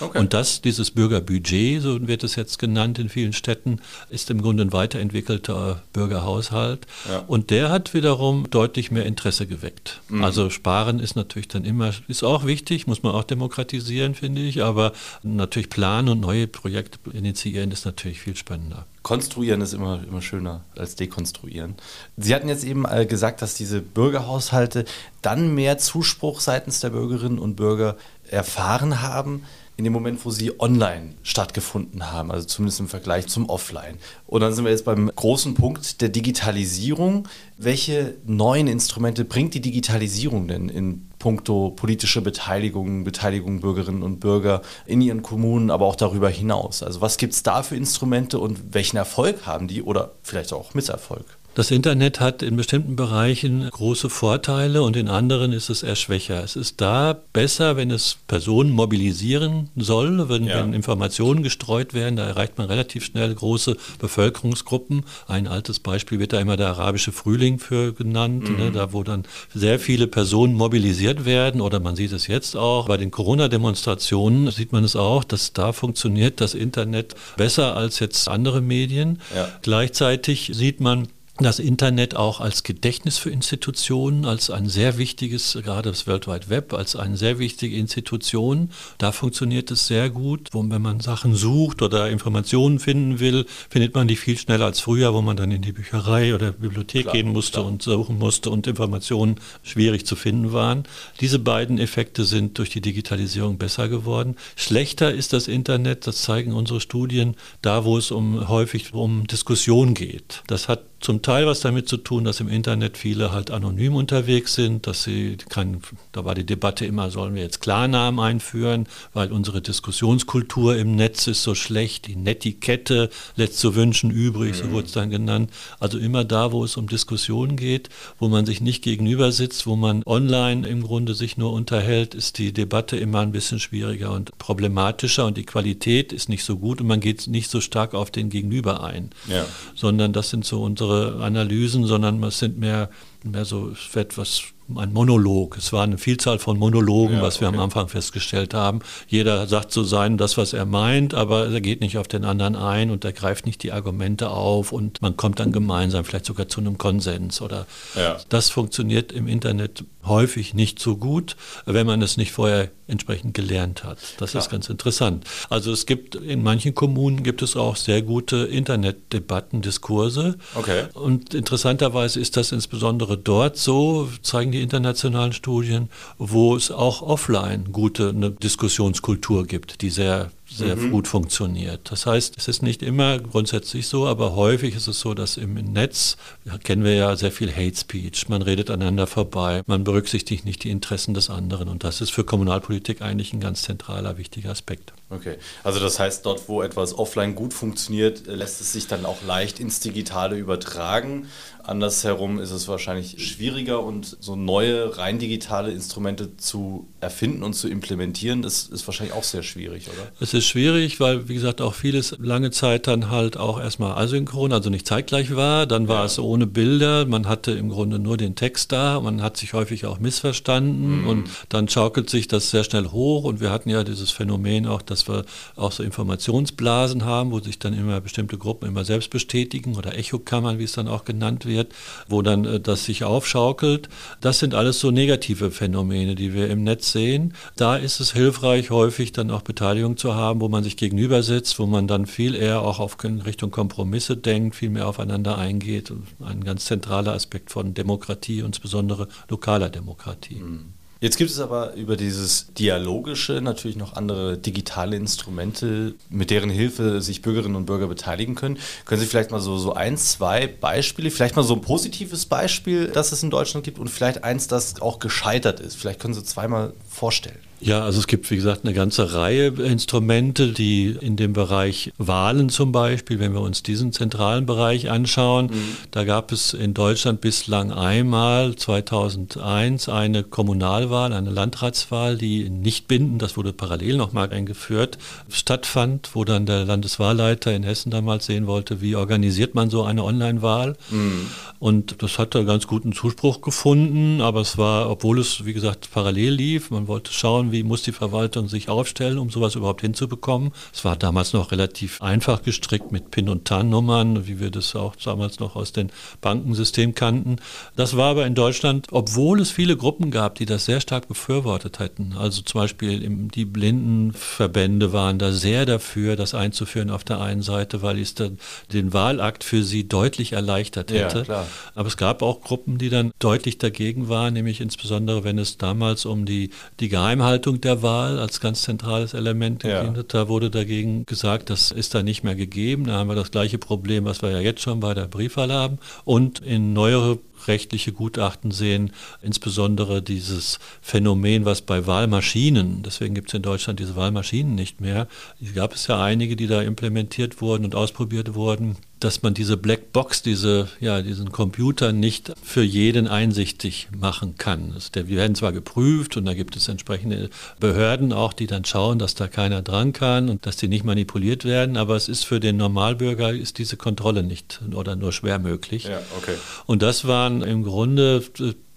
Okay. 0.00 0.18
Und 0.18 0.32
das, 0.32 0.60
dieses 0.62 0.90
Bürgerbudget, 0.90 1.82
so 1.82 2.06
wird 2.06 2.24
es 2.24 2.36
jetzt 2.36 2.58
genannt 2.58 2.98
in 2.98 3.08
vielen 3.08 3.32
Städten, 3.32 3.80
ist 4.10 4.30
im 4.30 4.42
Grunde 4.42 4.64
ein 4.64 4.72
weiterentwickelter 4.72 5.82
Bürgerhaushalt. 5.92 6.86
Ja. 7.08 7.24
Und 7.26 7.50
der 7.50 7.70
hat 7.70 7.94
wiederum 7.94 8.48
deutlich 8.50 8.90
mehr 8.90 9.06
Interesse 9.06 9.46
geweckt. 9.46 10.00
Mhm. 10.08 10.24
Also 10.24 10.50
Sparen 10.50 10.98
ist 11.00 11.16
natürlich 11.16 11.48
dann 11.48 11.64
immer, 11.64 11.92
ist 12.08 12.22
auch 12.22 12.46
wichtig, 12.46 12.86
muss 12.86 13.02
man 13.02 13.12
auch 13.12 13.24
demokratisieren, 13.24 14.14
finde 14.14 14.42
ich, 14.42 14.62
aber 14.62 14.92
natürlich 15.22 15.70
planen 15.70 16.08
und 16.08 16.20
neue 16.20 16.46
Projekte 16.46 16.98
initiieren 17.12 17.70
ist 17.70 17.84
natürlich 17.84 18.20
viel 18.20 18.36
spannender. 18.36 18.86
Konstruieren 19.02 19.60
ist 19.60 19.72
immer, 19.72 20.00
immer 20.06 20.22
schöner 20.22 20.64
als 20.76 20.94
dekonstruieren. 20.94 21.74
Sie 22.16 22.34
hatten 22.34 22.48
jetzt 22.48 22.62
eben 22.62 22.84
äh, 22.84 23.04
gesagt, 23.04 23.42
dass 23.42 23.54
diese 23.54 23.80
Bürgerhaushalte 23.80 24.84
dann 25.22 25.54
mehr 25.54 25.78
Zuspruch 25.78 26.40
seitens 26.40 26.80
der 26.80 26.90
Bürgerinnen 26.90 27.40
und 27.40 27.56
Bürger 27.56 27.96
erfahren 28.28 29.02
haben 29.02 29.42
in 29.76 29.84
dem 29.84 29.92
Moment, 29.92 30.24
wo 30.24 30.30
sie 30.30 30.60
online 30.60 31.14
stattgefunden 31.22 32.12
haben, 32.12 32.30
also 32.30 32.46
zumindest 32.46 32.80
im 32.80 32.88
Vergleich 32.88 33.26
zum 33.26 33.48
Offline. 33.48 33.96
Und 34.26 34.42
dann 34.42 34.52
sind 34.52 34.64
wir 34.64 34.70
jetzt 34.70 34.84
beim 34.84 35.10
großen 35.14 35.54
Punkt 35.54 36.00
der 36.02 36.10
Digitalisierung. 36.10 37.26
Welche 37.56 38.16
neuen 38.26 38.66
Instrumente 38.66 39.24
bringt 39.24 39.54
die 39.54 39.60
Digitalisierung 39.60 40.46
denn 40.46 40.68
in 40.68 41.08
puncto 41.18 41.70
politische 41.70 42.20
Beteiligung, 42.20 43.04
Beteiligung 43.04 43.60
Bürgerinnen 43.60 44.02
und 44.02 44.20
Bürger 44.20 44.62
in 44.86 45.00
ihren 45.00 45.22
Kommunen, 45.22 45.70
aber 45.70 45.86
auch 45.86 45.96
darüber 45.96 46.28
hinaus? 46.28 46.82
Also 46.82 47.00
was 47.00 47.16
gibt 47.16 47.32
es 47.32 47.42
da 47.42 47.62
für 47.62 47.76
Instrumente 47.76 48.38
und 48.38 48.74
welchen 48.74 48.98
Erfolg 48.98 49.46
haben 49.46 49.68
die 49.68 49.82
oder 49.82 50.12
vielleicht 50.22 50.52
auch 50.52 50.74
Misserfolg? 50.74 51.24
Das 51.54 51.70
Internet 51.70 52.18
hat 52.18 52.42
in 52.42 52.56
bestimmten 52.56 52.96
Bereichen 52.96 53.68
große 53.68 54.08
Vorteile 54.08 54.82
und 54.82 54.96
in 54.96 55.08
anderen 55.08 55.52
ist 55.52 55.68
es 55.68 55.82
eher 55.82 55.96
schwächer. 55.96 56.42
Es 56.42 56.56
ist 56.56 56.80
da 56.80 57.20
besser, 57.34 57.76
wenn 57.76 57.90
es 57.90 58.16
Personen 58.26 58.70
mobilisieren 58.70 59.68
soll, 59.76 60.30
wenn, 60.30 60.44
ja. 60.44 60.60
wenn, 60.60 60.72
Informationen 60.72 61.42
gestreut 61.42 61.92
werden. 61.92 62.16
Da 62.16 62.26
erreicht 62.26 62.56
man 62.56 62.68
relativ 62.68 63.04
schnell 63.04 63.34
große 63.34 63.76
Bevölkerungsgruppen. 63.98 65.04
Ein 65.26 65.46
altes 65.46 65.78
Beispiel 65.78 66.18
wird 66.18 66.32
da 66.32 66.40
immer 66.40 66.56
der 66.56 66.68
arabische 66.68 67.12
Frühling 67.12 67.58
für 67.58 67.92
genannt, 67.92 68.44
ne, 68.44 68.50
mhm. 68.50 68.56
ne, 68.56 68.72
da 68.72 68.94
wo 68.94 69.02
dann 69.02 69.24
sehr 69.54 69.78
viele 69.78 70.06
Personen 70.06 70.54
mobilisiert 70.54 71.26
werden 71.26 71.60
oder 71.60 71.80
man 71.80 71.96
sieht 71.96 72.12
es 72.12 72.28
jetzt 72.28 72.56
auch. 72.56 72.88
Bei 72.88 72.96
den 72.96 73.10
Corona-Demonstrationen 73.10 74.50
sieht 74.50 74.72
man 74.72 74.84
es 74.84 74.96
auch, 74.96 75.22
dass 75.22 75.52
da 75.52 75.74
funktioniert 75.74 76.40
das 76.40 76.54
Internet 76.54 77.14
besser 77.36 77.76
als 77.76 77.98
jetzt 77.98 78.26
andere 78.26 78.62
Medien. 78.62 79.20
Ja. 79.36 79.50
Gleichzeitig 79.60 80.50
sieht 80.54 80.80
man, 80.80 81.08
das 81.38 81.58
Internet 81.58 82.14
auch 82.14 82.40
als 82.40 82.62
Gedächtnis 82.62 83.16
für 83.16 83.30
Institutionen, 83.30 84.26
als 84.26 84.50
ein 84.50 84.68
sehr 84.68 84.98
wichtiges, 84.98 85.58
gerade 85.62 85.90
das 85.90 86.06
World 86.06 86.26
Wide 86.26 86.50
Web, 86.50 86.74
als 86.74 86.94
eine 86.94 87.16
sehr 87.16 87.38
wichtige 87.38 87.76
Institution. 87.76 88.70
Da 88.98 89.12
funktioniert 89.12 89.70
es 89.70 89.86
sehr 89.86 90.10
gut. 90.10 90.48
Wo, 90.52 90.62
wenn 90.68 90.82
man 90.82 91.00
Sachen 91.00 91.34
sucht 91.34 91.80
oder 91.80 92.10
Informationen 92.10 92.78
finden 92.78 93.18
will, 93.18 93.46
findet 93.70 93.94
man 93.94 94.08
die 94.08 94.16
viel 94.16 94.36
schneller 94.36 94.66
als 94.66 94.80
früher, 94.80 95.14
wo 95.14 95.22
man 95.22 95.36
dann 95.36 95.50
in 95.50 95.62
die 95.62 95.72
Bücherei 95.72 96.34
oder 96.34 96.52
Bibliothek 96.52 97.04
klar, 97.04 97.14
gehen 97.14 97.32
musste 97.32 97.58
klar. 97.60 97.66
und 97.66 97.82
suchen 97.82 98.18
musste 98.18 98.50
und 98.50 98.66
Informationen 98.66 99.36
schwierig 99.62 100.04
zu 100.04 100.16
finden 100.16 100.52
waren. 100.52 100.84
Diese 101.20 101.38
beiden 101.38 101.78
Effekte 101.78 102.24
sind 102.24 102.58
durch 102.58 102.68
die 102.68 102.82
Digitalisierung 102.82 103.56
besser 103.56 103.88
geworden. 103.88 104.36
Schlechter 104.54 105.12
ist 105.12 105.32
das 105.32 105.48
Internet, 105.48 106.06
das 106.06 106.22
zeigen 106.22 106.52
unsere 106.52 106.80
Studien, 106.80 107.36
da 107.62 107.84
wo 107.84 107.96
es 107.96 108.10
um 108.10 108.48
häufig 108.48 108.92
um 108.92 109.26
Diskussion 109.26 109.94
geht. 109.94 110.42
Das 110.46 110.68
hat 110.68 110.91
zum 111.02 111.20
Teil 111.20 111.46
was 111.46 111.60
damit 111.60 111.88
zu 111.88 111.96
tun, 111.96 112.24
dass 112.24 112.40
im 112.40 112.48
Internet 112.48 112.96
viele 112.96 113.32
halt 113.32 113.50
anonym 113.50 113.96
unterwegs 113.96 114.54
sind, 114.54 114.86
dass 114.86 115.02
sie 115.02 115.36
kann, 115.48 115.82
da 116.12 116.24
war 116.24 116.34
die 116.34 116.46
Debatte 116.46 116.86
immer, 116.86 117.10
sollen 117.10 117.34
wir 117.34 117.42
jetzt 117.42 117.60
Klarnamen 117.60 118.20
einführen, 118.20 118.86
weil 119.12 119.32
unsere 119.32 119.60
Diskussionskultur 119.60 120.76
im 120.76 120.94
Netz 120.94 121.26
ist 121.26 121.42
so 121.42 121.56
schlecht, 121.56 122.06
die 122.06 122.14
Netiquette 122.14 123.10
lässt 123.34 123.58
zu 123.58 123.74
wünschen 123.74 124.10
übrig, 124.10 124.54
so 124.56 124.64
mhm. 124.64 124.70
wurde 124.72 124.86
es 124.86 124.92
dann 124.92 125.10
genannt. 125.10 125.50
Also 125.80 125.98
immer 125.98 126.24
da, 126.24 126.52
wo 126.52 126.64
es 126.64 126.76
um 126.76 126.86
Diskussionen 126.88 127.56
geht, 127.56 127.88
wo 128.18 128.28
man 128.28 128.46
sich 128.46 128.60
nicht 128.60 128.84
gegenüber 128.84 129.32
sitzt, 129.32 129.66
wo 129.66 129.74
man 129.74 130.02
online 130.06 130.66
im 130.68 130.84
Grunde 130.84 131.14
sich 131.14 131.36
nur 131.36 131.52
unterhält, 131.52 132.14
ist 132.14 132.38
die 132.38 132.52
Debatte 132.52 132.96
immer 132.96 133.20
ein 133.20 133.32
bisschen 133.32 133.58
schwieriger 133.58 134.12
und 134.12 134.38
problematischer 134.38 135.26
und 135.26 135.36
die 135.36 135.46
Qualität 135.46 136.12
ist 136.12 136.28
nicht 136.28 136.44
so 136.44 136.56
gut 136.56 136.80
und 136.80 136.86
man 136.86 137.00
geht 137.00 137.26
nicht 137.26 137.50
so 137.50 137.60
stark 137.60 137.94
auf 137.94 138.12
den 138.12 138.30
Gegenüber 138.30 138.84
ein, 138.84 139.10
ja. 139.26 139.44
sondern 139.74 140.12
das 140.12 140.30
sind 140.30 140.44
so 140.44 140.62
unsere 140.62 140.91
Analysen, 140.92 141.84
sondern 141.84 142.22
es 142.24 142.38
sind 142.38 142.58
mehr 142.58 142.90
mehr 143.24 143.44
so 143.44 143.72
etwas 143.94 144.51
ein 144.76 144.92
Monolog. 144.92 145.56
Es 145.56 145.72
war 145.72 145.82
eine 145.84 145.98
Vielzahl 145.98 146.38
von 146.38 146.58
Monologen, 146.58 147.16
ja, 147.16 147.22
was 147.22 147.40
wir 147.40 147.48
okay. 147.48 147.56
am 147.56 147.62
Anfang 147.62 147.88
festgestellt 147.88 148.54
haben. 148.54 148.80
Jeder 149.08 149.46
sagt 149.46 149.72
so 149.72 149.82
sein, 149.84 150.18
das, 150.18 150.36
was 150.36 150.52
er 150.52 150.66
meint, 150.66 151.14
aber 151.14 151.48
er 151.48 151.60
geht 151.60 151.80
nicht 151.80 151.98
auf 151.98 152.08
den 152.08 152.24
anderen 152.24 152.56
ein 152.56 152.90
und 152.90 153.04
er 153.04 153.12
greift 153.12 153.46
nicht 153.46 153.62
die 153.62 153.72
Argumente 153.72 154.30
auf 154.30 154.72
und 154.72 155.02
man 155.02 155.16
kommt 155.16 155.40
dann 155.40 155.52
gemeinsam 155.52 156.04
vielleicht 156.04 156.26
sogar 156.26 156.48
zu 156.48 156.60
einem 156.60 156.78
Konsens 156.78 157.40
oder 157.40 157.66
ja. 157.94 158.18
das 158.28 158.50
funktioniert 158.50 159.12
im 159.12 159.26
Internet 159.26 159.84
häufig 160.04 160.54
nicht 160.54 160.78
so 160.78 160.96
gut, 160.96 161.36
wenn 161.64 161.86
man 161.86 162.02
es 162.02 162.16
nicht 162.16 162.32
vorher 162.32 162.70
entsprechend 162.88 163.34
gelernt 163.34 163.84
hat. 163.84 163.98
Das 164.18 164.32
ja. 164.32 164.40
ist 164.40 164.50
ganz 164.50 164.68
interessant. 164.68 165.24
Also 165.48 165.72
es 165.72 165.86
gibt 165.86 166.14
in 166.14 166.42
manchen 166.42 166.74
Kommunen 166.74 167.22
gibt 167.22 167.42
es 167.42 167.56
auch 167.56 167.76
sehr 167.76 168.02
gute 168.02 168.38
Internetdebatten, 168.38 169.62
Diskurse. 169.62 170.36
Okay. 170.54 170.84
Und 170.94 171.34
interessanterweise 171.34 172.20
ist 172.20 172.36
das 172.36 172.52
insbesondere 172.52 173.16
dort 173.16 173.56
so, 173.56 174.08
zeigen 174.22 174.51
die 174.52 174.62
internationalen 174.62 175.32
Studien, 175.32 175.88
wo 176.18 176.54
es 176.56 176.70
auch 176.70 177.02
offline 177.02 177.72
gute 177.72 178.10
eine 178.10 178.30
Diskussionskultur 178.30 179.46
gibt, 179.46 179.82
die 179.82 179.90
sehr 179.90 180.30
sehr 180.56 180.76
mhm. 180.76 180.90
gut 180.90 181.08
funktioniert. 181.08 181.90
Das 181.90 182.06
heißt, 182.06 182.36
es 182.36 182.48
ist 182.48 182.62
nicht 182.62 182.82
immer 182.82 183.18
grundsätzlich 183.18 183.88
so, 183.88 184.06
aber 184.06 184.36
häufig 184.36 184.76
ist 184.76 184.86
es 184.86 185.00
so, 185.00 185.14
dass 185.14 185.36
im 185.36 185.54
Netz, 185.54 186.16
kennen 186.64 186.84
wir 186.84 186.94
ja 186.94 187.16
sehr 187.16 187.32
viel 187.32 187.50
Hate 187.50 187.76
Speech, 187.76 188.28
man 188.28 188.42
redet 188.42 188.70
aneinander 188.70 189.06
vorbei, 189.06 189.62
man 189.66 189.84
berücksichtigt 189.84 190.44
nicht 190.44 190.64
die 190.64 190.70
Interessen 190.70 191.14
des 191.14 191.30
anderen 191.30 191.68
und 191.68 191.84
das 191.84 192.00
ist 192.00 192.10
für 192.10 192.24
Kommunalpolitik 192.24 193.02
eigentlich 193.02 193.32
ein 193.32 193.40
ganz 193.40 193.62
zentraler, 193.62 194.18
wichtiger 194.18 194.50
Aspekt. 194.50 194.92
Okay, 195.10 195.36
also 195.62 195.78
das 195.78 195.98
heißt, 195.98 196.24
dort, 196.24 196.48
wo 196.48 196.62
etwas 196.62 196.98
offline 196.98 197.34
gut 197.34 197.52
funktioniert, 197.52 198.26
lässt 198.26 198.62
es 198.62 198.72
sich 198.72 198.86
dann 198.86 199.04
auch 199.04 199.22
leicht 199.22 199.60
ins 199.60 199.80
Digitale 199.80 200.36
übertragen. 200.36 201.26
Andersherum 201.64 202.40
ist 202.40 202.50
es 202.50 202.66
wahrscheinlich 202.66 203.24
schwieriger 203.24 203.82
und 203.82 204.16
so 204.20 204.34
neue, 204.34 204.98
rein 204.98 205.18
digitale 205.20 205.70
Instrumente 205.70 206.36
zu 206.36 206.88
erfinden 207.00 207.44
und 207.44 207.54
zu 207.54 207.68
implementieren, 207.68 208.42
das 208.42 208.64
ist 208.64 208.86
wahrscheinlich 208.88 209.14
auch 209.14 209.22
sehr 209.22 209.44
schwierig, 209.44 209.88
oder? 209.88 210.08
Es 210.20 210.34
ist 210.34 210.46
schwierig, 210.46 210.98
weil, 210.98 211.28
wie 211.28 211.34
gesagt, 211.34 211.60
auch 211.60 211.74
vieles 211.74 212.16
lange 212.18 212.50
Zeit 212.50 212.88
dann 212.88 213.10
halt 213.10 213.36
auch 213.36 213.60
erstmal 213.60 213.92
asynchron, 213.92 214.52
also 214.52 214.70
nicht 214.70 214.86
zeitgleich 214.88 215.36
war. 215.36 215.66
Dann 215.66 215.86
war 215.86 216.00
ja. 216.00 216.04
es 216.06 216.18
ohne 216.18 216.46
Bilder. 216.48 217.06
Man 217.06 217.28
hatte 217.28 217.52
im 217.52 217.68
Grunde 217.68 218.00
nur 218.00 218.16
den 218.16 218.34
Text 218.34 218.72
da. 218.72 219.00
Man 219.00 219.22
hat 219.22 219.36
sich 219.36 219.52
häufig 219.52 219.86
auch 219.86 220.00
missverstanden 220.00 221.02
mhm. 221.02 221.08
und 221.08 221.30
dann 221.48 221.68
schaukelt 221.68 222.10
sich 222.10 222.26
das 222.26 222.50
sehr 222.50 222.64
schnell 222.64 222.86
hoch. 222.86 223.24
Und 223.24 223.40
wir 223.40 223.50
hatten 223.50 223.70
ja 223.70 223.84
dieses 223.84 224.10
Phänomen 224.10 224.66
auch, 224.66 224.82
dass 224.82 225.08
wir 225.08 225.24
auch 225.54 225.70
so 225.70 225.84
Informationsblasen 225.84 227.04
haben, 227.04 227.30
wo 227.30 227.38
sich 227.38 227.60
dann 227.60 227.72
immer 227.72 228.00
bestimmte 228.00 228.36
Gruppen 228.36 228.68
immer 228.68 228.84
selbst 228.84 229.10
bestätigen 229.10 229.76
oder 229.76 229.96
Echokammern, 229.96 230.58
wie 230.58 230.64
es 230.64 230.72
dann 230.72 230.88
auch 230.88 231.04
genannt 231.04 231.46
wird 231.46 231.51
wird, 231.52 231.72
wo 232.08 232.22
dann 232.22 232.44
äh, 232.44 232.60
das 232.60 232.84
sich 232.84 233.04
aufschaukelt. 233.04 233.88
Das 234.20 234.38
sind 234.38 234.54
alles 234.54 234.80
so 234.80 234.90
negative 234.90 235.50
Phänomene, 235.50 236.14
die 236.14 236.34
wir 236.34 236.48
im 236.48 236.64
Netz 236.64 236.92
sehen. 236.92 237.34
Da 237.56 237.76
ist 237.76 238.00
es 238.00 238.12
hilfreich, 238.12 238.70
häufig 238.70 239.12
dann 239.12 239.30
auch 239.30 239.42
Beteiligung 239.42 239.96
zu 239.96 240.14
haben, 240.14 240.40
wo 240.40 240.48
man 240.48 240.64
sich 240.64 240.76
gegenüber 240.76 241.22
sitzt, 241.22 241.58
wo 241.58 241.66
man 241.66 241.86
dann 241.86 242.06
viel 242.06 242.34
eher 242.34 242.62
auch 242.62 242.80
auf 242.80 242.96
Richtung 243.02 243.50
Kompromisse 243.50 244.16
denkt, 244.16 244.56
viel 244.56 244.70
mehr 244.70 244.88
aufeinander 244.88 245.38
eingeht. 245.38 245.92
Ein 246.20 246.44
ganz 246.44 246.66
zentraler 246.66 247.12
Aspekt 247.12 247.50
von 247.50 247.74
Demokratie, 247.74 248.40
insbesondere 248.40 249.08
lokaler 249.28 249.70
Demokratie. 249.70 250.36
Mhm. 250.36 250.81
Jetzt 251.02 251.16
gibt 251.16 251.32
es 251.32 251.40
aber 251.40 251.74
über 251.74 251.96
dieses 251.96 252.54
Dialogische 252.54 253.40
natürlich 253.42 253.76
noch 253.76 253.94
andere 253.94 254.38
digitale 254.38 254.94
Instrumente, 254.94 255.96
mit 256.10 256.30
deren 256.30 256.48
Hilfe 256.48 257.02
sich 257.02 257.22
Bürgerinnen 257.22 257.56
und 257.56 257.66
Bürger 257.66 257.88
beteiligen 257.88 258.36
können. 258.36 258.56
Können 258.84 259.00
Sie 259.00 259.08
vielleicht 259.08 259.32
mal 259.32 259.40
so, 259.40 259.58
so 259.58 259.74
ein, 259.74 259.96
zwei 259.96 260.46
Beispiele, 260.46 261.10
vielleicht 261.10 261.34
mal 261.34 261.42
so 261.42 261.54
ein 261.54 261.60
positives 261.60 262.26
Beispiel, 262.26 262.86
das 262.86 263.10
es 263.10 263.24
in 263.24 263.30
Deutschland 263.30 263.64
gibt 263.64 263.80
und 263.80 263.88
vielleicht 263.88 264.22
eins, 264.22 264.46
das 264.46 264.80
auch 264.80 265.00
gescheitert 265.00 265.58
ist. 265.58 265.74
Vielleicht 265.74 265.98
können 265.98 266.14
Sie 266.14 266.22
zweimal 266.22 266.72
vorstellen. 266.88 267.40
Ja, 267.64 267.84
also 267.84 268.00
es 268.00 268.08
gibt, 268.08 268.28
wie 268.32 268.36
gesagt, 268.36 268.64
eine 268.64 268.74
ganze 268.74 269.14
Reihe 269.14 269.46
Instrumente, 269.46 270.48
die 270.48 270.96
in 271.00 271.14
dem 271.14 271.32
Bereich 271.32 271.92
Wahlen 271.96 272.48
zum 272.48 272.72
Beispiel, 272.72 273.20
wenn 273.20 273.34
wir 273.34 273.40
uns 273.40 273.62
diesen 273.62 273.92
zentralen 273.92 274.46
Bereich 274.46 274.90
anschauen, 274.90 275.46
mhm. 275.46 275.76
da 275.92 276.02
gab 276.02 276.32
es 276.32 276.54
in 276.54 276.74
Deutschland 276.74 277.20
bislang 277.20 277.70
einmal 277.70 278.56
2001 278.56 279.88
eine 279.88 280.24
Kommunalwahl, 280.24 281.12
eine 281.12 281.30
Landratswahl, 281.30 282.18
die 282.18 282.50
nicht 282.50 282.88
bindend, 282.88 283.22
das 283.22 283.36
wurde 283.36 283.52
parallel 283.52 283.96
nochmal 283.96 284.30
eingeführt, 284.30 284.98
stattfand, 285.28 286.10
wo 286.14 286.24
dann 286.24 286.46
der 286.46 286.64
Landeswahlleiter 286.64 287.54
in 287.54 287.62
Hessen 287.62 287.90
damals 287.90 288.26
sehen 288.26 288.48
wollte, 288.48 288.80
wie 288.80 288.96
organisiert 288.96 289.54
man 289.54 289.70
so 289.70 289.84
eine 289.84 290.02
Online-Wahl. 290.02 290.76
Mhm. 290.90 291.28
Und 291.60 292.02
das 292.02 292.18
hatte 292.18 292.44
ganz 292.44 292.66
guten 292.66 292.92
Zuspruch 292.92 293.40
gefunden, 293.40 294.20
aber 294.20 294.40
es 294.40 294.58
war, 294.58 294.90
obwohl 294.90 295.20
es, 295.20 295.44
wie 295.44 295.52
gesagt, 295.52 295.90
parallel 295.92 296.32
lief, 296.32 296.72
man 296.72 296.88
wollte 296.88 297.12
schauen, 297.12 297.51
wie 297.52 297.62
muss 297.62 297.82
die 297.82 297.92
Verwaltung 297.92 298.48
sich 298.48 298.68
aufstellen, 298.68 299.18
um 299.18 299.30
sowas 299.30 299.54
überhaupt 299.54 299.82
hinzubekommen. 299.82 300.52
Es 300.72 300.84
war 300.84 300.96
damals 300.96 301.32
noch 301.32 301.52
relativ 301.52 302.02
einfach 302.02 302.42
gestrickt 302.42 302.90
mit 302.90 303.10
PIN- 303.10 303.28
und 303.28 303.44
TAN-Nummern, 303.44 304.26
wie 304.26 304.40
wir 304.40 304.50
das 304.50 304.74
auch 304.74 304.96
damals 304.96 305.38
noch 305.38 305.54
aus 305.54 305.72
dem 305.72 305.90
Bankensystem 306.20 306.94
kannten. 306.94 307.36
Das 307.76 307.96
war 307.96 308.10
aber 308.10 308.26
in 308.26 308.34
Deutschland, 308.34 308.86
obwohl 308.90 309.40
es 309.40 309.50
viele 309.50 309.76
Gruppen 309.76 310.10
gab, 310.10 310.36
die 310.36 310.46
das 310.46 310.64
sehr 310.64 310.80
stark 310.80 311.08
befürwortet 311.08 311.78
hätten. 311.78 312.14
Also 312.18 312.42
zum 312.42 312.60
Beispiel 312.60 313.00
die 313.34 313.44
Blindenverbände 313.44 314.92
waren 314.92 315.18
da 315.18 315.32
sehr 315.32 315.66
dafür, 315.66 316.16
das 316.16 316.34
einzuführen 316.34 316.90
auf 316.90 317.04
der 317.04 317.20
einen 317.20 317.42
Seite, 317.42 317.82
weil 317.82 317.98
es 317.98 318.14
dann 318.14 318.38
den 318.72 318.92
Wahlakt 318.92 319.44
für 319.44 319.62
sie 319.62 319.86
deutlich 319.86 320.32
erleichtert 320.32 320.90
hätte. 320.90 321.24
Ja, 321.28 321.46
aber 321.74 321.88
es 321.88 321.96
gab 321.96 322.22
auch 322.22 322.40
Gruppen, 322.40 322.78
die 322.78 322.88
dann 322.88 323.12
deutlich 323.18 323.58
dagegen 323.58 324.08
waren, 324.08 324.34
nämlich 324.34 324.60
insbesondere, 324.60 325.24
wenn 325.24 325.38
es 325.38 325.58
damals 325.58 326.06
um 326.06 326.24
die, 326.24 326.50
die 326.80 326.88
Geheimhaltung 326.88 327.41
Gestaltung 327.42 327.60
der 327.60 327.82
Wahl 327.82 328.18
als 328.18 328.40
ganz 328.40 328.62
zentrales 328.62 329.14
Element 329.14 329.64
ja. 329.64 329.82
Da 329.82 330.28
wurde 330.28 330.50
dagegen 330.50 331.04
gesagt, 331.06 331.50
das 331.50 331.72
ist 331.72 331.94
da 331.94 332.02
nicht 332.02 332.22
mehr 332.22 332.36
gegeben. 332.36 332.84
Da 332.84 332.92
haben 332.92 333.08
wir 333.08 333.16
das 333.16 333.30
gleiche 333.30 333.58
Problem, 333.58 334.04
was 334.04 334.22
wir 334.22 334.30
ja 334.30 334.38
jetzt 334.38 334.62
schon 334.62 334.80
bei 334.80 334.94
der 334.94 335.06
Briefwahl 335.06 335.52
haben. 335.52 335.78
Und 336.04 336.38
in 336.38 336.72
neuere 336.72 337.18
rechtliche 337.48 337.92
Gutachten 337.92 338.50
sehen, 338.50 338.92
insbesondere 339.20 340.02
dieses 340.02 340.58
Phänomen, 340.80 341.44
was 341.44 341.62
bei 341.62 341.86
Wahlmaschinen, 341.86 342.82
deswegen 342.82 343.14
gibt 343.14 343.28
es 343.28 343.34
in 343.34 343.42
Deutschland 343.42 343.80
diese 343.80 343.96
Wahlmaschinen 343.96 344.54
nicht 344.54 344.80
mehr, 344.80 345.08
gab 345.54 345.74
es 345.74 345.86
ja 345.86 346.02
einige, 346.02 346.36
die 346.36 346.46
da 346.46 346.62
implementiert 346.62 347.40
wurden 347.40 347.64
und 347.64 347.74
ausprobiert 347.74 348.34
wurden, 348.34 348.76
dass 349.02 349.22
man 349.22 349.34
diese 349.34 349.56
Blackbox, 349.56 350.22
diese, 350.22 350.68
ja, 350.80 351.02
diesen 351.02 351.32
Computer 351.32 351.92
nicht 351.92 352.32
für 352.42 352.62
jeden 352.62 353.08
einsichtig 353.08 353.88
machen 353.96 354.36
kann. 354.38 354.74
Wir 354.94 355.16
werden 355.16 355.34
zwar 355.34 355.52
geprüft 355.52 356.16
und 356.16 356.24
da 356.24 356.34
gibt 356.34 356.54
es 356.56 356.68
entsprechende 356.68 357.30
Behörden 357.58 358.12
auch, 358.12 358.32
die 358.32 358.46
dann 358.46 358.64
schauen, 358.64 358.98
dass 358.98 359.14
da 359.14 359.26
keiner 359.26 359.60
dran 359.62 359.92
kann 359.92 360.28
und 360.28 360.46
dass 360.46 360.56
die 360.56 360.68
nicht 360.68 360.84
manipuliert 360.84 361.44
werden, 361.44 361.76
aber 361.76 361.96
es 361.96 362.08
ist 362.08 362.24
für 362.24 362.38
den 362.38 362.56
Normalbürger 362.56 363.32
ist 363.32 363.58
diese 363.58 363.76
Kontrolle 363.76 364.22
nicht 364.22 364.60
oder 364.72 364.94
nur 364.94 365.12
schwer 365.12 365.40
möglich. 365.40 365.84
Ja, 365.84 366.00
okay. 366.16 366.36
Und 366.66 366.82
das 366.82 367.06
waren 367.06 367.31
dann 367.40 367.48
im 367.48 367.62
Grunde 367.62 368.22